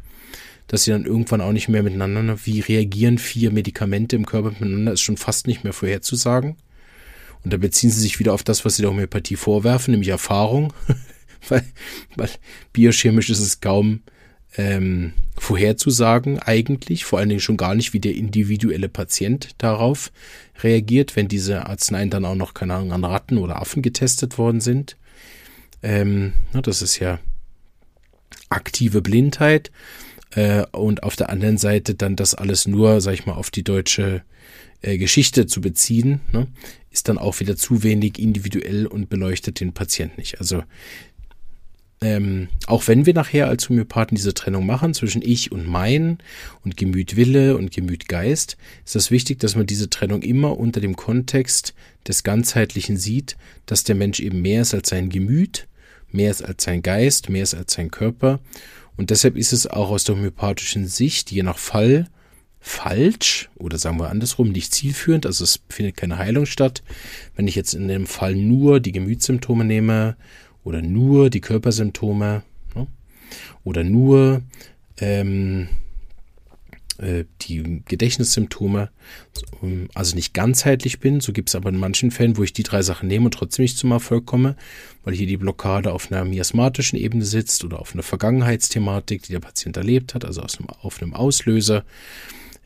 [0.70, 4.94] dass sie dann irgendwann auch nicht mehr miteinander, wie reagieren vier Medikamente im Körper miteinander,
[4.94, 6.58] ist schon fast nicht mehr vorherzusagen.
[7.44, 10.72] Und da beziehen sie sich wieder auf das, was sie der Homöopathie vorwerfen, nämlich Erfahrung,
[11.50, 11.66] weil,
[12.16, 12.30] weil
[12.72, 14.02] biochemisch ist es kaum
[14.58, 20.12] ähm, vorherzusagen eigentlich, vor allen Dingen schon gar nicht, wie der individuelle Patient darauf
[20.62, 24.62] reagiert, wenn diese Arzneien dann auch noch, keine Ahnung, an Ratten oder Affen getestet worden
[24.62, 24.98] sind.
[25.82, 27.20] Ähm, das ist ja
[28.50, 29.72] aktive Blindheit
[30.36, 33.64] äh, und auf der anderen Seite dann das alles nur, sag ich mal, auf die
[33.64, 34.24] deutsche
[34.82, 36.48] äh, Geschichte zu beziehen, ne,
[36.92, 40.40] ist dann auch wieder zu wenig individuell und beleuchtet den Patienten nicht.
[40.40, 40.64] Also
[42.02, 46.20] ähm, auch wenn wir nachher als Homöopathen diese Trennung machen zwischen ich und mein
[46.64, 50.80] und Gemüt Wille und Gemüt Geist, ist das wichtig, dass man diese Trennung immer unter
[50.80, 51.74] dem Kontext
[52.08, 55.68] des Ganzheitlichen sieht, dass der Mensch eben mehr ist als sein Gemüt,
[56.10, 58.40] mehr ist als sein Geist, mehr ist als sein Körper
[59.00, 62.10] und deshalb ist es auch aus der homöopathischen Sicht je nach Fall
[62.60, 66.84] falsch oder sagen wir andersrum nicht zielführend, also es findet keine Heilung statt.
[67.34, 70.18] Wenn ich jetzt in dem Fall nur die Gemütssymptome nehme
[70.66, 72.44] oder nur die Körpersymptome
[72.76, 72.88] ne,
[73.64, 74.42] oder nur
[74.98, 75.89] ähm, äh,
[77.42, 78.90] die Gedächtnissymptome,
[79.64, 81.22] ähm, also nicht ganzheitlich bin.
[81.22, 83.64] So gibt es aber in manchen Fällen, wo ich die drei Sachen nehme und trotzdem
[83.64, 84.56] nicht zum Erfolg komme,
[85.04, 89.40] weil hier die Blockade auf einer miasmatischen Ebene sitzt oder auf einer Vergangenheitsthematik, die der
[89.40, 91.86] Patient erlebt hat, also einem, auf einem Auslöser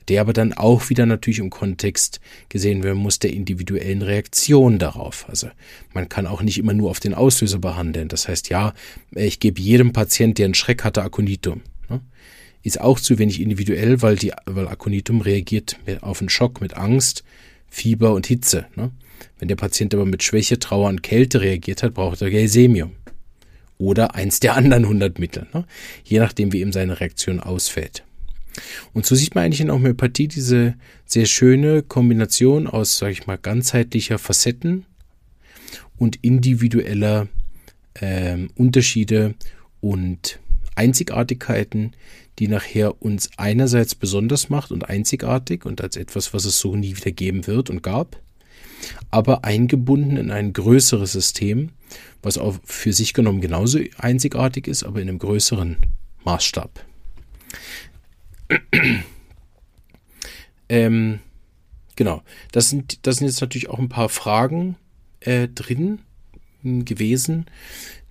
[0.10, 2.20] der aber dann auch wieder natürlich im Kontext
[2.50, 5.26] gesehen werden muss der individuellen Reaktion darauf.
[5.30, 5.48] Also
[5.94, 8.10] man kann auch nicht immer nur auf den Auslöser behandeln.
[8.10, 8.74] Das heißt, ja,
[9.12, 11.62] ich gebe jedem Patient, der einen Schreck hatte, Aconitum
[12.64, 17.24] ist auch zu wenig individuell, weil, die, weil Aconitum reagiert auf einen Schock mit Angst,
[17.70, 18.66] Fieber und Hitze.
[18.76, 18.92] Ne?
[19.38, 22.92] Wenn der Patient aber mit Schwäche, Trauer und Kälte reagiert hat, braucht er Gelsemium.
[23.78, 25.66] Oder eins der anderen 100 Mittel, ne?
[26.04, 28.04] je nachdem, wie eben seine Reaktion ausfällt.
[28.94, 33.28] Und so sieht man eigentlich in der Homöopathie diese sehr schöne Kombination aus, sage ich
[33.28, 34.86] mal, ganzheitlicher Facetten
[35.98, 37.28] und individueller
[38.00, 39.34] ähm, Unterschiede
[39.82, 40.40] und
[40.76, 41.94] Einzigartigkeiten,
[42.40, 46.96] die nachher uns einerseits besonders macht und einzigartig und als etwas, was es so nie
[46.96, 48.20] wieder geben wird und gab.
[49.12, 51.70] aber eingebunden in ein größeres System,
[52.22, 55.78] was auch für sich genommen genauso einzigartig ist, aber in einem größeren
[56.24, 56.86] Maßstab.
[60.70, 61.20] ähm,
[61.96, 64.76] genau, das sind, das sind jetzt natürlich auch ein paar Fragen
[65.20, 66.00] äh, drin
[66.64, 67.46] gewesen,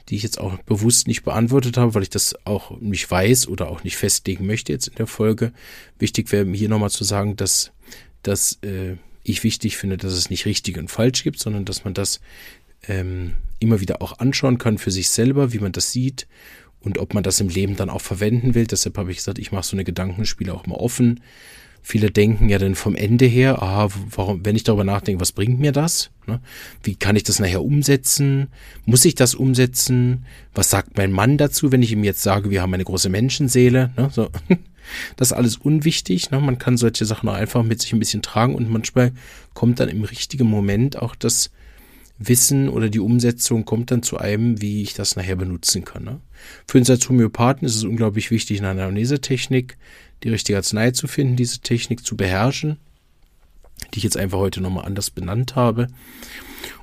[0.09, 3.69] die ich jetzt auch bewusst nicht beantwortet habe, weil ich das auch nicht weiß oder
[3.69, 5.53] auch nicht festlegen möchte jetzt in der Folge.
[5.99, 7.73] Wichtig wäre hier nochmal zu sagen, dass,
[8.23, 11.95] dass äh, ich wichtig finde, dass es nicht richtig und falsch gibt, sondern dass man
[11.95, 12.21] das
[12.88, 16.27] ähm, immer wieder auch anschauen kann für sich selber, wie man das sieht
[16.81, 18.67] und ob man das im Leben dann auch verwenden will.
[18.67, 21.21] Deshalb habe ich gesagt, ich mache so eine Gedankenspiele auch mal offen.
[21.85, 25.59] Viele denken ja dann vom Ende her, aha, warum, wenn ich darüber nachdenke, was bringt
[25.59, 26.11] mir das?
[26.27, 26.40] Ne?
[26.85, 28.49] Wie kann ich das nachher umsetzen?
[28.85, 30.25] Muss ich das umsetzen?
[30.55, 33.92] Was sagt mein Mann dazu, wenn ich ihm jetzt sage, wir haben eine große Menschenseele?
[33.97, 34.11] Ne?
[35.16, 36.33] Das ist alles unwichtig.
[36.33, 36.40] Ne?
[36.40, 39.12] Man kann solche Sachen auch einfach mit sich ein bisschen tragen und manchmal
[39.55, 41.53] kommt dann im richtigen Moment auch das
[42.18, 46.21] Wissen oder die Umsetzung kommt dann zu einem, wie ich das nachher benutzen kann.
[46.66, 49.77] Für uns als Homöopathen ist es unglaublich wichtig, in einer Anamnesetechnik
[50.25, 52.79] die richtige Arznei zu finden, diese Technik zu beherrschen,
[53.93, 55.89] die ich jetzt einfach heute nochmal anders benannt habe.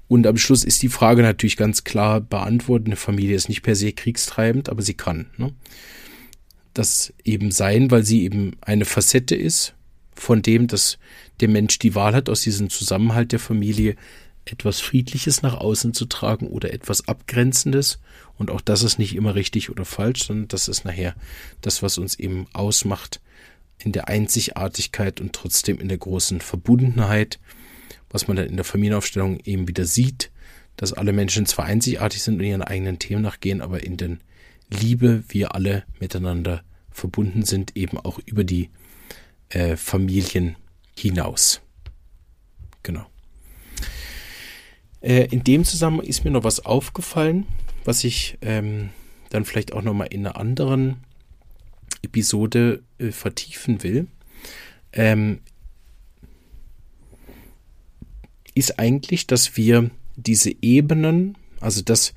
[0.07, 2.87] Und am Schluss ist die Frage natürlich ganz klar beantwortet.
[2.87, 5.27] Eine Familie ist nicht per se kriegstreibend, aber sie kann.
[5.37, 5.53] Ne?
[6.73, 9.75] Das eben sein, weil sie eben eine Facette ist
[10.15, 10.97] von dem, dass
[11.39, 13.95] der Mensch die Wahl hat, aus diesem Zusammenhalt der Familie
[14.45, 17.99] etwas Friedliches nach außen zu tragen oder etwas Abgrenzendes.
[18.37, 21.15] Und auch das ist nicht immer richtig oder falsch, sondern das ist nachher
[21.61, 23.21] das, was uns eben ausmacht
[23.79, 27.39] in der Einzigartigkeit und trotzdem in der großen Verbundenheit,
[28.09, 30.31] was man dann in der Familienaufstellung eben wieder sieht,
[30.75, 34.17] dass alle Menschen zwar einzigartig sind und ihren eigenen Themen nachgehen, aber in der
[34.69, 38.69] Liebe wir alle miteinander verbunden sind, eben auch über die
[39.49, 40.55] äh, Familien
[40.95, 41.61] hinaus.
[42.83, 43.05] Genau.
[45.01, 47.45] Äh, in dem Zusammenhang ist mir noch was aufgefallen,
[47.85, 48.89] was ich ähm,
[49.29, 50.97] dann vielleicht auch nochmal in einer anderen
[52.01, 54.07] Episode äh, vertiefen will.
[54.93, 55.39] Ähm,
[58.55, 62.13] ist eigentlich, dass wir diese Ebenen, also dass,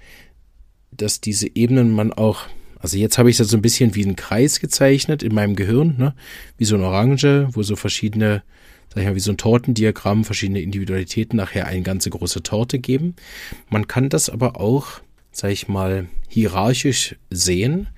[0.90, 2.46] dass diese Ebenen man auch,
[2.78, 5.96] also jetzt habe ich das so ein bisschen wie einen Kreis gezeichnet in meinem Gehirn,
[5.98, 6.14] ne?
[6.58, 8.42] wie so eine Orange, wo so verschiedene
[8.92, 13.14] sag ich mal, wie so ein Tortendiagramm, verschiedene Individualitäten nachher eine ganze große Torte geben.
[13.70, 17.88] Man kann das aber auch, sag ich mal, hierarchisch sehen,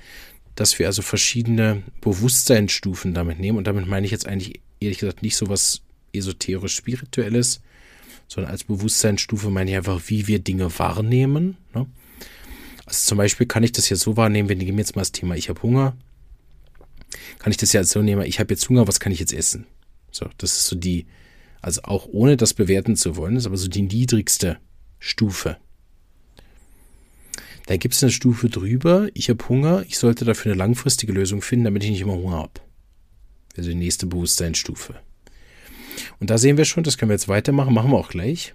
[0.54, 3.58] dass wir also verschiedene Bewusstseinsstufen damit nehmen.
[3.58, 7.60] Und damit meine ich jetzt eigentlich ehrlich gesagt nicht so was esoterisch-spirituelles,
[8.28, 11.56] sondern als Bewusstseinsstufe meine ich einfach, wie wir Dinge wahrnehmen.
[11.74, 11.86] Ne?
[12.86, 15.36] Also zum Beispiel kann ich das ja so wahrnehmen, wenn ich jetzt mal das Thema,
[15.36, 15.96] ich habe Hunger,
[17.38, 19.66] kann ich das ja so nehmen, ich habe jetzt Hunger, was kann ich jetzt essen?
[20.10, 21.06] So, das ist so die,
[21.60, 24.58] also auch ohne das bewerten zu wollen, ist aber so die niedrigste
[24.98, 25.56] Stufe.
[27.66, 31.40] Dann gibt es eine Stufe drüber, ich habe Hunger, ich sollte dafür eine langfristige Lösung
[31.40, 32.60] finden, damit ich nicht immer Hunger habe.
[33.56, 34.94] Also die nächste Bewusstseinsstufe.
[36.20, 38.54] Und da sehen wir schon, das können wir jetzt weitermachen, machen wir auch gleich.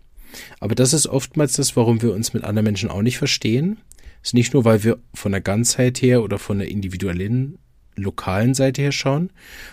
[0.60, 3.80] Aber das ist oftmals das, warum wir uns mit anderen Menschen auch nicht verstehen.
[4.22, 7.58] Das ist nicht nur, weil wir von der Ganzheit her oder von der individuellen,
[7.96, 9.32] lokalen Seite her schauen,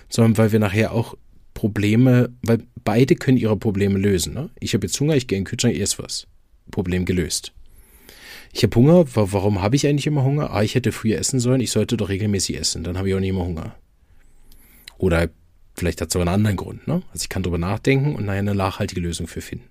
[0.09, 1.16] sondern weil wir nachher auch
[1.53, 4.35] Probleme, weil beide können ihre Probleme lösen.
[4.35, 4.51] Ne?
[4.61, 6.27] Ich habe jetzt Hunger, ich gehe in den Kühlschrank, esse was.
[6.70, 7.53] Problem gelöst.
[8.57, 10.51] Ich habe Hunger, warum habe ich eigentlich immer Hunger?
[10.51, 13.21] Ah, ich hätte früher essen sollen, ich sollte doch regelmäßig essen, dann habe ich auch
[13.21, 13.77] nicht immer Hunger.
[14.97, 15.29] Oder
[15.75, 16.88] vielleicht hat es aber einen anderen Grund.
[16.88, 17.03] Ne?
[17.12, 19.69] Also ich kann darüber nachdenken und nachher eine nachhaltige Lösung für finden.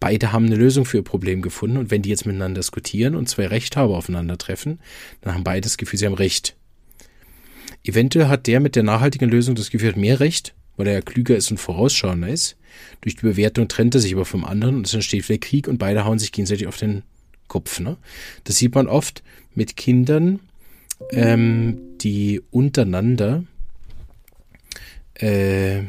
[0.00, 3.28] Beide haben eine Lösung für ihr Problem gefunden und wenn die jetzt miteinander diskutieren und
[3.28, 4.80] zwei Rechthaber aufeinandertreffen,
[5.20, 6.56] dann haben beide das Gefühl, sie haben Recht.
[7.84, 11.00] Eventuell hat der mit der nachhaltigen Lösung das Gefühl, hat mehr Recht weil er ja
[11.02, 12.56] klüger ist und vorausschauender ist.
[13.00, 15.78] Durch die Bewertung trennt er sich aber vom anderen und es entsteht wieder Krieg und
[15.78, 17.02] beide hauen sich gegenseitig auf den
[17.54, 17.78] Kopf.
[17.78, 17.96] Ne?
[18.42, 19.22] Das sieht man oft
[19.54, 20.40] mit Kindern,
[21.12, 23.44] ähm, die untereinander
[25.14, 25.84] äh, äh,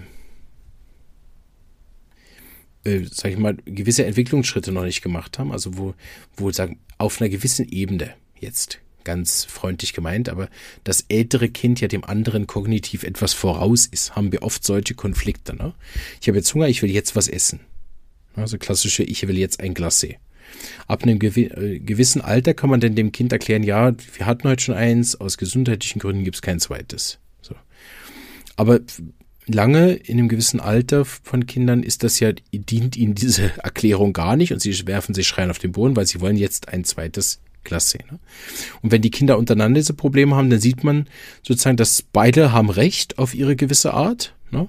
[3.12, 5.96] sag ich mal, gewisse Entwicklungsschritte noch nicht gemacht haben, also wo,
[6.38, 10.50] wo sagen, auf einer gewissen Ebene jetzt ganz freundlich gemeint, aber
[10.84, 15.56] das ältere Kind ja dem anderen kognitiv etwas voraus ist, haben wir oft solche Konflikte.
[15.56, 15.74] Ne?
[16.22, 17.60] Ich habe jetzt Hunger, ich will jetzt was essen.
[18.36, 20.18] Also klassische, ich will jetzt ein Glacé.
[20.88, 24.64] Ab einem äh, gewissen Alter kann man denn dem Kind erklären, ja, wir hatten heute
[24.64, 27.20] schon eins, aus gesundheitlichen Gründen gibt es kein zweites.
[27.42, 27.56] So.
[28.56, 28.80] Aber
[29.48, 34.36] lange in einem gewissen Alter von Kindern ist das ja, dient ihnen diese Erklärung gar
[34.36, 37.40] nicht und sie werfen sich schreien auf den Boden, weil sie wollen jetzt ein zweites
[37.64, 37.98] Klasse.
[38.10, 38.20] Ne?
[38.82, 41.08] Und wenn die Kinder untereinander diese Probleme haben, dann sieht man
[41.44, 44.34] sozusagen, dass beide haben Recht auf ihre gewisse Art.
[44.52, 44.68] Ne?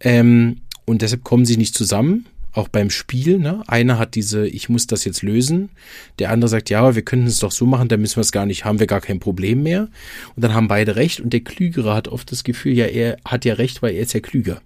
[0.00, 2.26] Ähm, und deshalb kommen sie nicht zusammen.
[2.52, 3.62] Auch beim Spiel, ne?
[3.66, 5.70] Einer hat diese, ich muss das jetzt lösen.
[6.18, 8.32] Der andere sagt, ja, aber wir könnten es doch so machen, dann müssen wir es
[8.32, 9.88] gar nicht, haben wir gar kein Problem mehr.
[10.36, 13.44] Und dann haben beide recht und der Klügere hat oft das Gefühl, ja, er hat
[13.44, 14.60] ja recht, weil er ist ja klüger.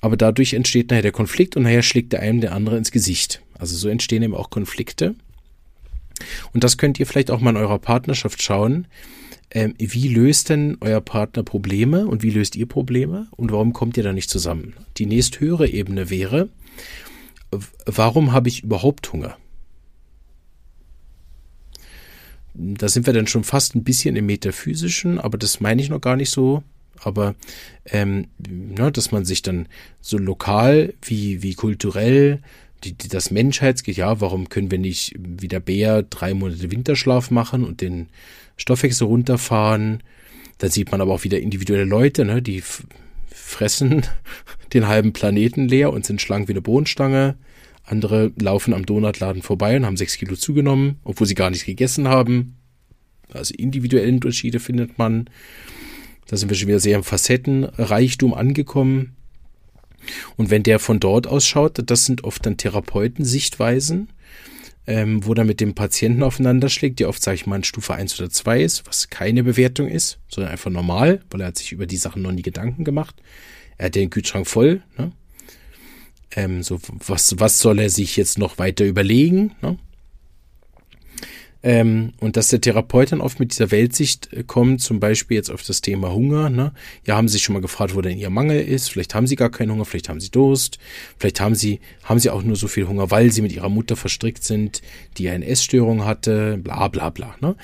[0.00, 3.42] Aber dadurch entsteht nachher der Konflikt und nachher schlägt der eine der andere ins Gesicht.
[3.58, 5.14] Also so entstehen eben auch Konflikte.
[6.52, 8.86] Und das könnt ihr vielleicht auch mal in eurer Partnerschaft schauen.
[9.54, 13.98] Ähm, wie löst denn euer Partner Probleme und wie löst ihr Probleme und warum kommt
[13.98, 14.74] ihr da nicht zusammen?
[14.96, 16.48] Die nächsthöhere Ebene wäre,
[17.84, 19.36] warum habe ich überhaupt Hunger?
[22.54, 26.00] Da sind wir dann schon fast ein bisschen im Metaphysischen, aber das meine ich noch
[26.00, 26.62] gar nicht so.
[27.04, 27.34] Aber
[27.86, 29.68] ähm, ne, dass man sich dann
[30.00, 32.40] so lokal wie, wie kulturell
[32.84, 37.30] die, die, das Menschheitsgeht, ja, warum können wir nicht wie der Bär drei Monate Winterschlaf
[37.30, 38.08] machen und den
[38.56, 40.02] Stoffwechsel runterfahren?
[40.58, 42.62] Da sieht man aber auch wieder individuelle Leute, ne, die
[43.28, 44.02] fressen
[44.72, 47.36] den halben Planeten leer und sind schlank wie eine Bohnenstange.
[47.84, 52.08] Andere laufen am Donutladen vorbei und haben sechs Kilo zugenommen, obwohl sie gar nicht gegessen
[52.08, 52.56] haben.
[53.32, 55.28] Also individuelle Unterschiede findet man.
[56.26, 59.16] Da sind wir schon wieder sehr im Facettenreichtum angekommen.
[60.36, 64.08] Und wenn der von dort aus schaut, das sind oft dann Therapeutensichtweisen,
[64.86, 67.94] ähm, wo er mit dem Patienten aufeinander schlägt, die oft, sage ich mal, in Stufe
[67.94, 71.72] 1 oder 2 ist, was keine Bewertung ist, sondern einfach normal, weil er hat sich
[71.72, 73.16] über die Sachen noch nie Gedanken gemacht.
[73.78, 74.82] Er hat den Kühlschrank voll.
[74.98, 75.12] Ne?
[76.34, 79.52] Ähm, so, was, was soll er sich jetzt noch weiter überlegen?
[79.62, 79.78] Ne?
[81.62, 85.50] Ähm, und dass der Therapeut dann oft mit dieser Weltsicht äh, kommt, zum Beispiel jetzt
[85.50, 86.50] auf das Thema Hunger.
[86.50, 86.72] Ne?
[87.06, 88.90] Ja, haben Sie sich schon mal gefragt, wo denn Ihr Mangel ist?
[88.90, 90.78] Vielleicht haben Sie gar keinen Hunger, vielleicht haben Sie Durst,
[91.18, 93.94] vielleicht haben Sie, haben Sie auch nur so viel Hunger, weil Sie mit Ihrer Mutter
[93.94, 94.82] verstrickt sind,
[95.18, 97.36] die eine Essstörung hatte, bla bla bla.
[97.40, 97.54] Ne?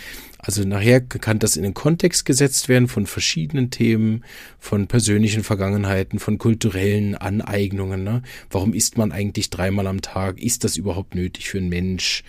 [0.41, 4.25] Also nachher kann das in den Kontext gesetzt werden von verschiedenen Themen,
[4.61, 8.05] von persönlichen Vergangenheiten, von kulturellen Aneignungen.
[8.05, 8.23] Ne?
[8.49, 10.41] Warum isst man eigentlich dreimal am Tag?
[10.41, 12.23] Ist das überhaupt nötig für einen Mensch?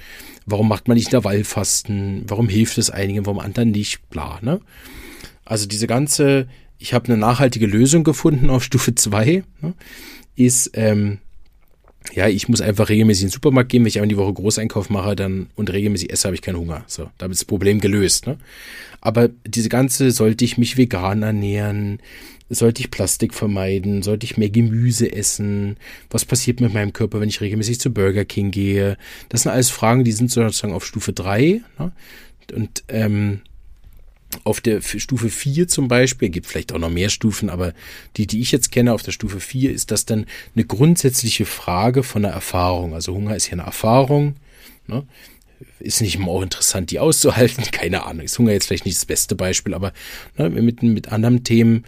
[0.47, 2.23] Warum macht man nicht Intervallfasten?
[2.27, 4.09] Warum hilft es einigen, warum anderen nicht?
[4.09, 4.39] Bla.
[4.41, 4.59] Ne?
[5.45, 6.47] Also diese ganze,
[6.79, 9.73] ich habe eine nachhaltige Lösung gefunden auf Stufe 2, ne?
[10.35, 11.19] ist, ähm,
[12.13, 14.89] ja, ich muss einfach regelmäßig in den Supermarkt gehen, wenn ich einmal die Woche Großeinkauf
[14.89, 16.83] mache dann und regelmäßig esse, habe ich keinen Hunger.
[16.87, 18.25] So, damit ist das Problem gelöst.
[18.25, 18.37] Ne?
[19.01, 21.99] Aber diese ganze, sollte ich mich vegan ernähren,
[22.49, 25.77] sollte ich Plastik vermeiden, sollte ich mehr Gemüse essen,
[26.09, 28.97] was passiert mit meinem Körper, wenn ich regelmäßig zu Burger King gehe.
[29.29, 31.61] Das sind alles Fragen, die sind sozusagen auf Stufe 3.
[31.77, 31.91] Ne?
[32.53, 33.41] Und ähm,
[34.43, 37.73] auf der Stufe 4 zum Beispiel, gibt vielleicht auch noch mehr Stufen, aber
[38.17, 42.03] die, die ich jetzt kenne auf der Stufe 4, ist das dann eine grundsätzliche Frage
[42.03, 42.93] von der Erfahrung.
[42.93, 44.35] Also Hunger ist ja eine Erfahrung.
[44.87, 45.05] Ne?
[45.79, 47.63] Ist nicht immer auch interessant, die auszuhalten.
[47.71, 48.25] Keine Ahnung.
[48.25, 49.93] Ist Hunger jetzt vielleicht nicht das beste Beispiel, aber
[50.37, 51.85] ne, mit, mit anderen Themen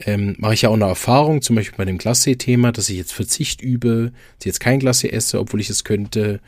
[0.00, 3.12] ähm, mache ich ja auch eine Erfahrung, zum Beispiel bei dem Glacé-Thema, dass ich jetzt
[3.12, 6.40] Verzicht übe, dass ich jetzt kein Glacé esse, obwohl ich es könnte.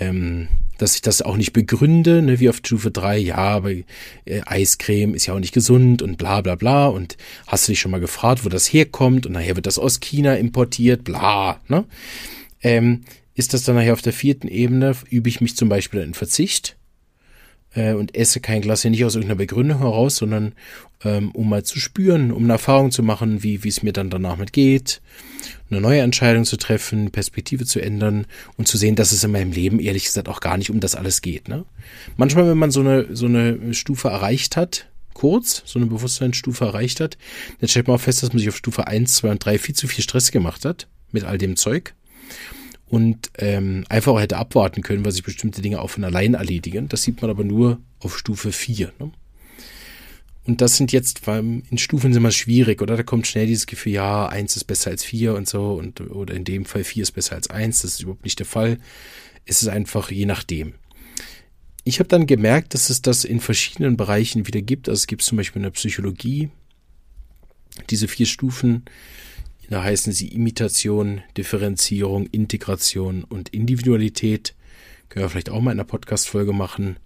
[0.00, 0.48] Ähm,
[0.82, 3.84] dass ich das auch nicht begründe, ne, wie auf Stufe 3, ja, aber äh,
[4.44, 6.88] Eiscreme ist ja auch nicht gesund und bla bla bla.
[6.88, 7.16] Und
[7.46, 9.26] hast du dich schon mal gefragt, wo das herkommt?
[9.26, 11.60] Und nachher wird das aus China importiert, bla.
[11.68, 11.84] Ne?
[12.62, 13.02] Ähm,
[13.34, 16.76] ist das dann nachher auf der vierten Ebene, übe ich mich zum Beispiel in Verzicht
[17.74, 20.54] äh, und esse kein Glas nicht aus irgendeiner Begründung heraus, sondern
[21.04, 24.10] ähm, um mal zu spüren, um eine Erfahrung zu machen, wie wie es mir dann
[24.10, 25.00] danach mit geht,
[25.70, 29.52] eine neue Entscheidung zu treffen, Perspektive zu ändern und zu sehen, dass es in meinem
[29.52, 31.48] Leben ehrlich gesagt auch gar nicht um das alles geht.
[31.48, 31.64] Ne?
[32.16, 37.00] Manchmal, wenn man so eine so eine Stufe erreicht hat, kurz, so eine Bewusstseinsstufe erreicht
[37.00, 37.18] hat,
[37.60, 39.74] dann stellt man auch fest, dass man sich auf Stufe 1, 2 und 3 viel
[39.74, 41.94] zu viel Stress gemacht hat mit all dem Zeug
[42.92, 46.88] und ähm, einfach hätte abwarten können, weil sich bestimmte Dinge auch von allein erledigen.
[46.88, 48.92] Das sieht man aber nur auf Stufe 4.
[48.98, 49.10] Ne?
[50.44, 52.98] Und das sind jetzt, weil in Stufen sind immer schwierig, oder?
[52.98, 56.34] Da kommt schnell dieses Gefühl, ja, eins ist besser als vier und so, und, oder
[56.34, 57.80] in dem Fall vier ist besser als eins.
[57.80, 58.76] Das ist überhaupt nicht der Fall.
[59.46, 60.74] Es ist einfach je nachdem.
[61.84, 64.90] Ich habe dann gemerkt, dass es das in verschiedenen Bereichen wieder gibt.
[64.90, 66.50] Also es gibt zum Beispiel in der Psychologie
[67.88, 68.84] diese vier Stufen,
[69.72, 74.54] da heißen sie Imitation, Differenzierung, Integration und Individualität.
[75.08, 76.96] Können wir vielleicht auch mal in einer Podcast-Folge machen.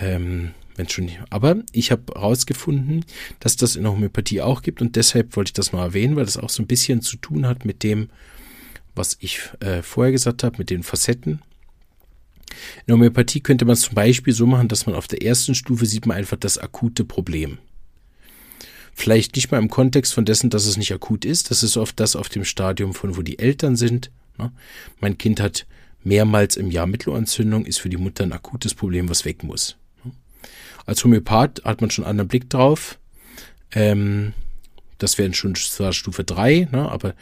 [0.00, 1.10] Ähm, wenn schon.
[1.30, 3.04] Aber ich habe herausgefunden,
[3.40, 6.24] dass das in der Homöopathie auch gibt und deshalb wollte ich das mal erwähnen, weil
[6.24, 8.08] das auch so ein bisschen zu tun hat mit dem,
[8.94, 11.42] was ich äh, vorher gesagt habe, mit den Facetten.
[12.50, 15.54] In der Homöopathie könnte man es zum Beispiel so machen, dass man auf der ersten
[15.54, 17.58] Stufe sieht man einfach das akute Problem.
[18.98, 21.52] Vielleicht nicht mal im Kontext von dessen, dass es nicht akut ist.
[21.52, 24.10] Das ist oft das auf dem Stadium von, wo die Eltern sind.
[24.38, 24.50] Ne?
[25.00, 25.66] Mein Kind hat
[26.02, 29.76] mehrmals im Jahr Mittelohrentzündung, ist für die Mutter ein akutes Problem, was weg muss.
[30.02, 30.10] Ne?
[30.84, 32.98] Als Homöopath hat man schon einen anderen Blick drauf.
[33.70, 34.32] Ähm,
[34.98, 37.14] Das wäre schon zwar Stufe 3, ne, aber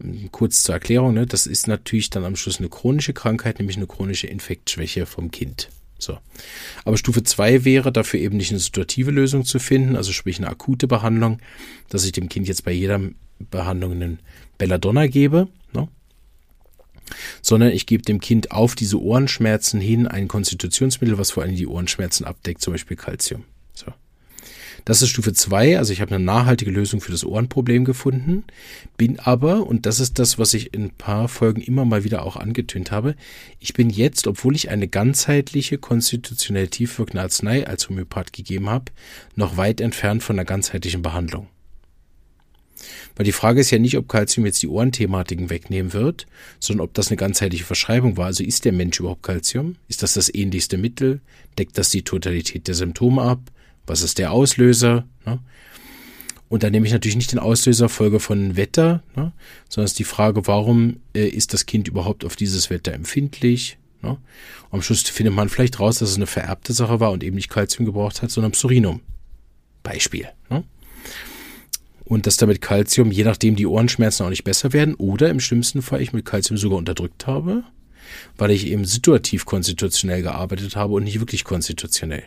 [0.00, 3.76] ähm, kurz zur Erklärung, ne, das ist natürlich dann am Schluss eine chronische Krankheit, nämlich
[3.76, 5.68] eine chronische Infektschwäche vom Kind.
[6.04, 6.18] So.
[6.84, 10.48] Aber Stufe 2 wäre dafür eben nicht eine situative Lösung zu finden, also sprich eine
[10.48, 11.40] akute Behandlung,
[11.88, 13.00] dass ich dem Kind jetzt bei jeder
[13.38, 14.18] Behandlung einen
[14.58, 15.88] Belladonna gebe, ne?
[17.42, 21.66] sondern ich gebe dem Kind auf diese Ohrenschmerzen hin ein Konstitutionsmittel, was vor allem die
[21.66, 23.44] Ohrenschmerzen abdeckt, zum Beispiel Calcium.
[23.72, 23.86] So.
[24.84, 28.44] Das ist Stufe 2, also ich habe eine nachhaltige Lösung für das Ohrenproblem gefunden,
[28.98, 32.24] bin aber, und das ist das, was ich in ein paar Folgen immer mal wieder
[32.24, 33.14] auch angetönt habe,
[33.60, 38.92] ich bin jetzt, obwohl ich eine ganzheitliche, konstitutionell tiefwirkende Arznei als Homöopath gegeben habe,
[39.36, 41.48] noch weit entfernt von einer ganzheitlichen Behandlung.
[43.16, 46.26] Weil die Frage ist ja nicht, ob Calcium jetzt die Ohrenthematiken wegnehmen wird,
[46.58, 48.26] sondern ob das eine ganzheitliche Verschreibung war.
[48.26, 49.76] Also ist der Mensch überhaupt Calcium?
[49.88, 51.20] Ist das das ähnlichste Mittel?
[51.58, 53.40] Deckt das die Totalität der Symptome ab?
[53.86, 55.06] Was ist der Auslöser?
[55.26, 55.40] Ne?
[56.48, 59.32] Und da nehme ich natürlich nicht den Auslöser Folge von Wetter, ne?
[59.68, 63.78] sondern es ist die Frage, warum äh, ist das Kind überhaupt auf dieses Wetter empfindlich?
[64.02, 64.18] Ne?
[64.70, 67.48] am Schluss findet man vielleicht raus, dass es eine vererbte Sache war und eben nicht
[67.48, 69.00] Kalzium gebraucht hat, sondern Psurinum.
[69.82, 70.28] Beispiel.
[70.50, 70.64] Ne?
[72.04, 75.80] Und dass damit Kalzium, je nachdem die Ohrenschmerzen auch nicht besser werden oder im schlimmsten
[75.80, 77.64] Fall ich mit Kalzium sogar unterdrückt habe,
[78.36, 82.24] weil ich eben situativ konstitutionell gearbeitet habe und nicht wirklich konstitutionell.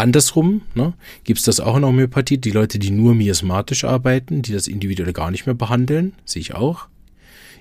[0.00, 0.94] Andersrum ne,
[1.24, 2.38] gibt es das auch in der Homöopathie.
[2.38, 6.54] Die Leute, die nur miasmatisch arbeiten, die das individuell gar nicht mehr behandeln, sehe ich
[6.54, 6.88] auch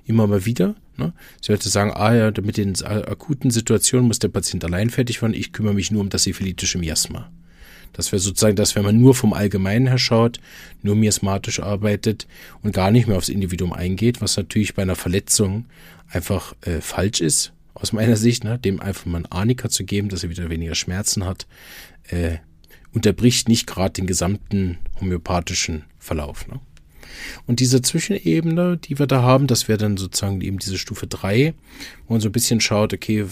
[0.05, 0.75] immer mal wieder.
[0.97, 1.13] Ne?
[1.41, 5.33] Sie Leute sagen, ah ja, mit den akuten Situationen muss der Patient allein fertig werden.
[5.33, 7.29] Ich kümmere mich nur um das syphilitische Miasma.
[7.93, 10.39] Das wäre sozusagen das, wenn man nur vom Allgemeinen her schaut,
[10.81, 12.27] nur miasmatisch arbeitet
[12.61, 15.65] und gar nicht mehr aufs Individuum eingeht, was natürlich bei einer Verletzung
[16.09, 17.51] einfach äh, falsch ist,
[17.81, 18.59] aus meiner Sicht, ne?
[18.59, 21.47] dem einfach mal einen Arnika zu geben, dass er wieder weniger Schmerzen hat,
[22.09, 22.37] äh,
[22.93, 26.47] unterbricht nicht gerade den gesamten homöopathischen Verlauf.
[26.47, 26.59] Ne?
[27.45, 31.53] Und diese Zwischenebene, die wir da haben, das wäre dann sozusagen eben diese Stufe 3,
[32.07, 33.25] wo man so ein bisschen schaut, okay,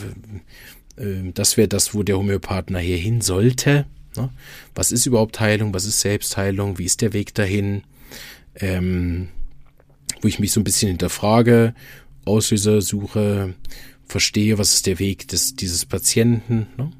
[0.97, 3.85] äh, das wäre das, wo der Homöopath nachher hin sollte.
[4.15, 4.29] Ne?
[4.75, 5.73] Was ist überhaupt Heilung?
[5.73, 6.77] Was ist Selbstheilung?
[6.77, 7.83] Wie ist der Weg dahin?
[8.55, 9.29] Ähm,
[10.21, 11.75] wo ich mich so ein bisschen hinterfrage,
[12.25, 13.53] Auslöser suche,
[14.07, 16.67] verstehe, was ist der Weg des, dieses Patienten.
[16.77, 16.91] Ne?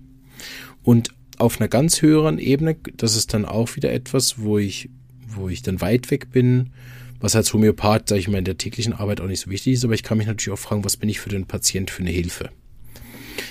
[0.84, 4.89] Und auf einer ganz höheren Ebene, das ist dann auch wieder etwas, wo ich,
[5.28, 6.72] wo ich dann weit weg bin,
[7.20, 9.86] was als Homöopath, sage ich mal, in der täglichen Arbeit auch nicht so wichtig ist,
[9.86, 12.12] aber ich kann mich natürlich auch fragen, was bin ich für den Patient für eine
[12.12, 12.49] Hilfe?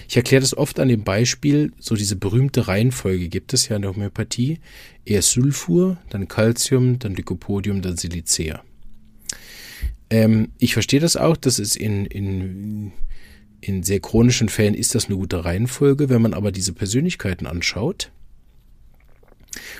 [0.08, 3.82] Ich erkläre das oft an dem Beispiel, so diese berühmte Reihenfolge gibt es ja in
[3.82, 4.60] der Homöopathie.
[5.04, 8.62] Erst Sulfur, dann Calcium, dann Lycopodium, dann Silicea.
[10.10, 12.92] Ähm, ich verstehe das auch, das ist in, in
[13.60, 16.08] in sehr chronischen Fällen ist das eine gute Reihenfolge.
[16.08, 18.10] Wenn man aber diese Persönlichkeiten anschaut,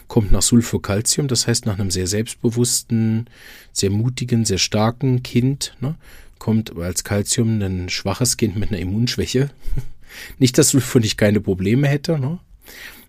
[0.09, 3.29] kommt nach Sulfocalcium, das heißt nach einem sehr selbstbewussten,
[3.73, 5.97] sehr mutigen, sehr starken Kind, ne,
[6.39, 9.51] kommt als Calcium ein schwaches Kind mit einer Immunschwäche.
[10.39, 12.39] Nicht, dass Sulfur nicht keine Probleme hätte, ne?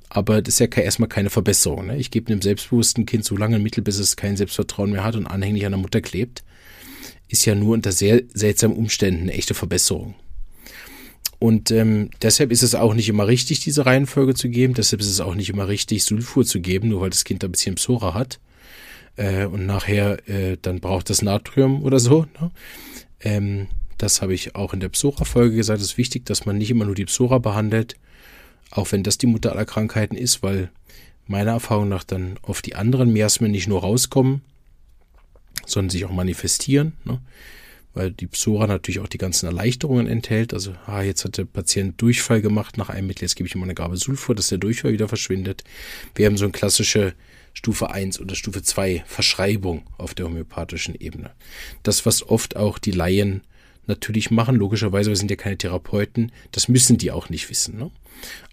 [0.10, 1.88] aber das ist ja erstmal keine Verbesserung.
[1.88, 1.98] Ne?
[1.98, 5.16] Ich gebe einem selbstbewussten Kind so lange ein Mittel, bis es kein Selbstvertrauen mehr hat
[5.16, 6.44] und anhänglich an der Mutter klebt.
[7.30, 10.16] Ist ja nur unter sehr seltsamen Umständen eine echte Verbesserung.
[11.40, 14.74] Und ähm, deshalb ist es auch nicht immer richtig, diese Reihenfolge zu geben.
[14.74, 17.52] Deshalb ist es auch nicht immer richtig, Sulfur zu geben, nur weil das Kind ein
[17.52, 18.40] bisschen Psora hat.
[19.18, 22.26] Äh, und nachher äh, dann braucht das Natrium oder so.
[22.40, 22.52] Ne?
[23.22, 23.68] Ähm,
[23.98, 25.82] das habe ich auch in der Psora-Folge gesagt.
[25.82, 27.96] Es ist wichtig, dass man nicht immer nur die Psora behandelt,
[28.72, 30.72] auch wenn das die Mutter aller Krankheiten ist, weil
[31.28, 34.42] meiner Erfahrung nach dann oft die anderen Miasmen nicht nur rauskommen,
[35.66, 36.94] sondern sich auch manifestieren.
[37.06, 37.20] Ne?
[37.98, 40.54] Weil die Psora natürlich auch die ganzen Erleichterungen enthält.
[40.54, 43.64] Also, ah, jetzt hat der Patient Durchfall gemacht nach einem Mittel, jetzt gebe ich ihm
[43.64, 45.64] eine Gabe Sulfur, dass der Durchfall wieder verschwindet.
[46.16, 47.14] Wir haben so eine klassische
[47.54, 51.32] Stufe 1 oder Stufe 2 Verschreibung auf der homöopathischen Ebene.
[51.82, 53.42] Das, was oft auch die Laien
[53.88, 57.78] natürlich machen, logischerweise, wir sind ja keine Therapeuten, das müssen die auch nicht wissen.
[57.78, 57.92] Ne?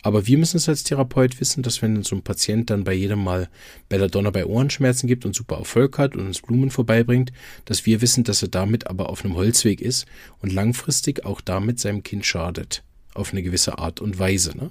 [0.02, 3.22] Aber wir müssen es als Therapeut wissen, dass wenn so ein Patient dann bei jedem
[3.22, 3.48] Mal
[3.88, 7.32] Belladonna bei Ohrenschmerzen gibt und super Erfolg hat und uns Blumen vorbeibringt,
[7.64, 10.06] dass wir wissen, dass er damit aber auf einem Holzweg ist
[10.40, 12.82] und langfristig auch damit seinem Kind schadet.
[13.14, 14.56] Auf eine gewisse Art und Weise.
[14.56, 14.70] Ne?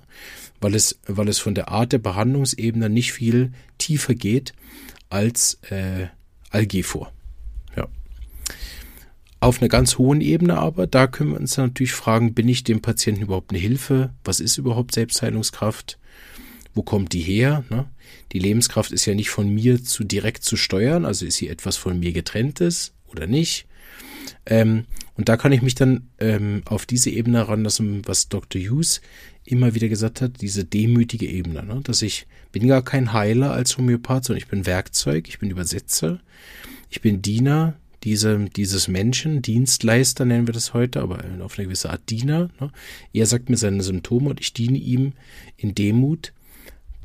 [0.59, 4.53] Weil, es, weil es von der Art der Behandlungsebene nicht viel tiefer geht
[5.09, 6.07] als äh,
[6.49, 7.11] Algae vor.
[9.43, 12.81] Auf einer ganz hohen Ebene aber, da können wir uns natürlich fragen, bin ich dem
[12.81, 14.13] Patienten überhaupt eine Hilfe?
[14.23, 15.99] Was ist überhaupt Selbstheilungskraft?
[16.73, 17.65] Wo kommt die her?
[17.69, 17.83] Ne?
[18.31, 21.75] Die Lebenskraft ist ja nicht von mir zu direkt zu steuern, also ist sie etwas
[21.75, 23.67] von mir getrenntes oder nicht.
[24.45, 24.85] Ähm,
[25.15, 28.61] Und da kann ich mich dann ähm, auf diese Ebene heranlassen, was Dr.
[28.61, 29.01] Hughes
[29.43, 31.81] immer wieder gesagt hat, diese demütige Ebene, ne?
[31.83, 36.21] dass ich bin gar kein Heiler als Homöopath, sondern ich bin Werkzeug, ich bin Übersetzer,
[36.89, 37.73] ich bin Diener
[38.03, 42.49] diese, dieses Menschen, Dienstleister nennen wir das heute, aber auf eine gewisse Art Diener.
[42.59, 42.71] Ne?
[43.13, 45.13] Er sagt mir seine Symptome und ich diene ihm
[45.57, 46.33] in Demut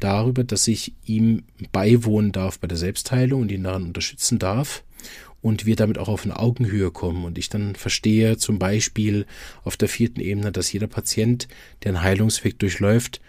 [0.00, 4.82] darüber, dass ich ihm beiwohnen darf bei der Selbstheilung und ihn daran unterstützen darf
[5.40, 7.24] und wir damit auch auf eine Augenhöhe kommen.
[7.24, 9.26] Und ich dann verstehe zum Beispiel
[9.64, 11.48] auf der vierten Ebene, dass jeder Patient,
[11.82, 13.20] der einen Heilungsweg durchläuft,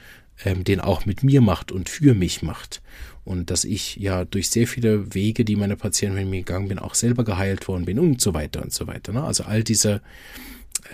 [0.43, 2.81] ähm, den auch mit mir macht und für mich macht.
[3.23, 6.79] Und dass ich ja durch sehr viele Wege, die meine Patienten mit mir gegangen bin,
[6.79, 9.13] auch selber geheilt worden bin und so weiter und so weiter.
[9.13, 9.23] Ne?
[9.23, 10.01] Also all diese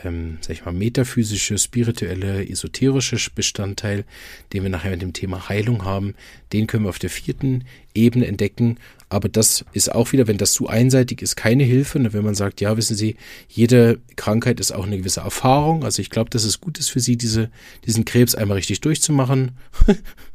[0.04, 4.06] ähm, sag ich mal, metaphysische, spirituelle, esoterische Bestandteil,
[4.54, 6.16] den wir nachher mit dem Thema Heilung haben,
[6.54, 8.78] den können wir auf der vierten Ebene entdecken.
[9.10, 12.00] Aber das ist auch wieder, wenn das zu einseitig ist, keine Hilfe.
[12.00, 13.16] Und wenn man sagt, ja, wissen Sie,
[13.48, 15.84] jede Krankheit ist auch eine gewisse Erfahrung.
[15.84, 17.50] Also ich glaube, dass es gut ist für Sie, diese,
[17.86, 19.52] diesen Krebs einmal richtig durchzumachen.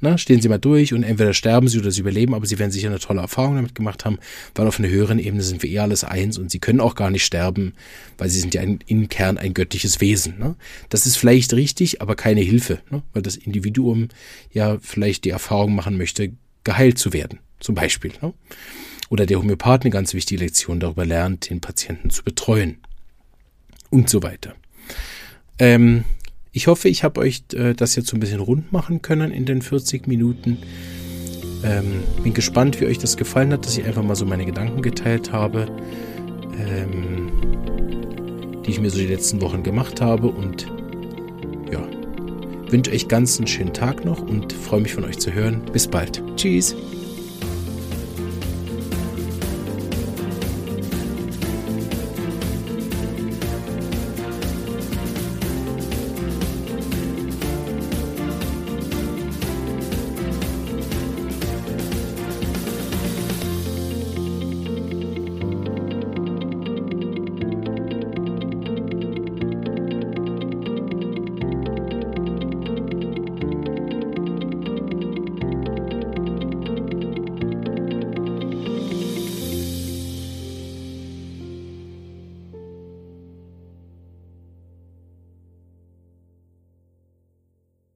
[0.00, 2.70] Na, stehen Sie mal durch und entweder sterben Sie oder Sie überleben, aber Sie werden
[2.70, 4.18] sicher eine tolle Erfahrung damit gemacht haben,
[4.54, 7.10] weil auf einer höheren Ebene sind wir eh alles eins und Sie können auch gar
[7.10, 7.74] nicht sterben,
[8.16, 10.38] weil Sie sind ja ein, im Kern ein göttliches Wesen.
[10.38, 10.56] Ne?
[10.88, 13.02] Das ist vielleicht richtig, aber keine Hilfe, ne?
[13.12, 14.08] weil das Individuum
[14.52, 16.32] ja vielleicht die Erfahrung machen möchte,
[16.64, 18.12] geheilt zu werden, zum Beispiel.
[18.22, 18.32] Ne?
[19.10, 22.78] Oder der Homöopath eine ganz wichtige Lektion darüber lernt, den Patienten zu betreuen
[23.90, 24.54] und so weiter.
[25.58, 26.04] Ähm,
[26.58, 29.46] ich hoffe, ich habe euch äh, das jetzt so ein bisschen rund machen können in
[29.46, 30.58] den 40 Minuten.
[31.62, 34.82] Ähm, bin gespannt, wie euch das gefallen hat, dass ich einfach mal so meine Gedanken
[34.82, 35.68] geteilt habe,
[36.58, 37.30] ähm,
[38.66, 40.26] die ich mir so die letzten Wochen gemacht habe.
[40.26, 40.66] Und
[41.70, 41.86] ja,
[42.68, 45.62] wünsche euch ganz einen schönen Tag noch und freue mich von euch zu hören.
[45.72, 46.20] Bis bald.
[46.34, 46.74] Tschüss.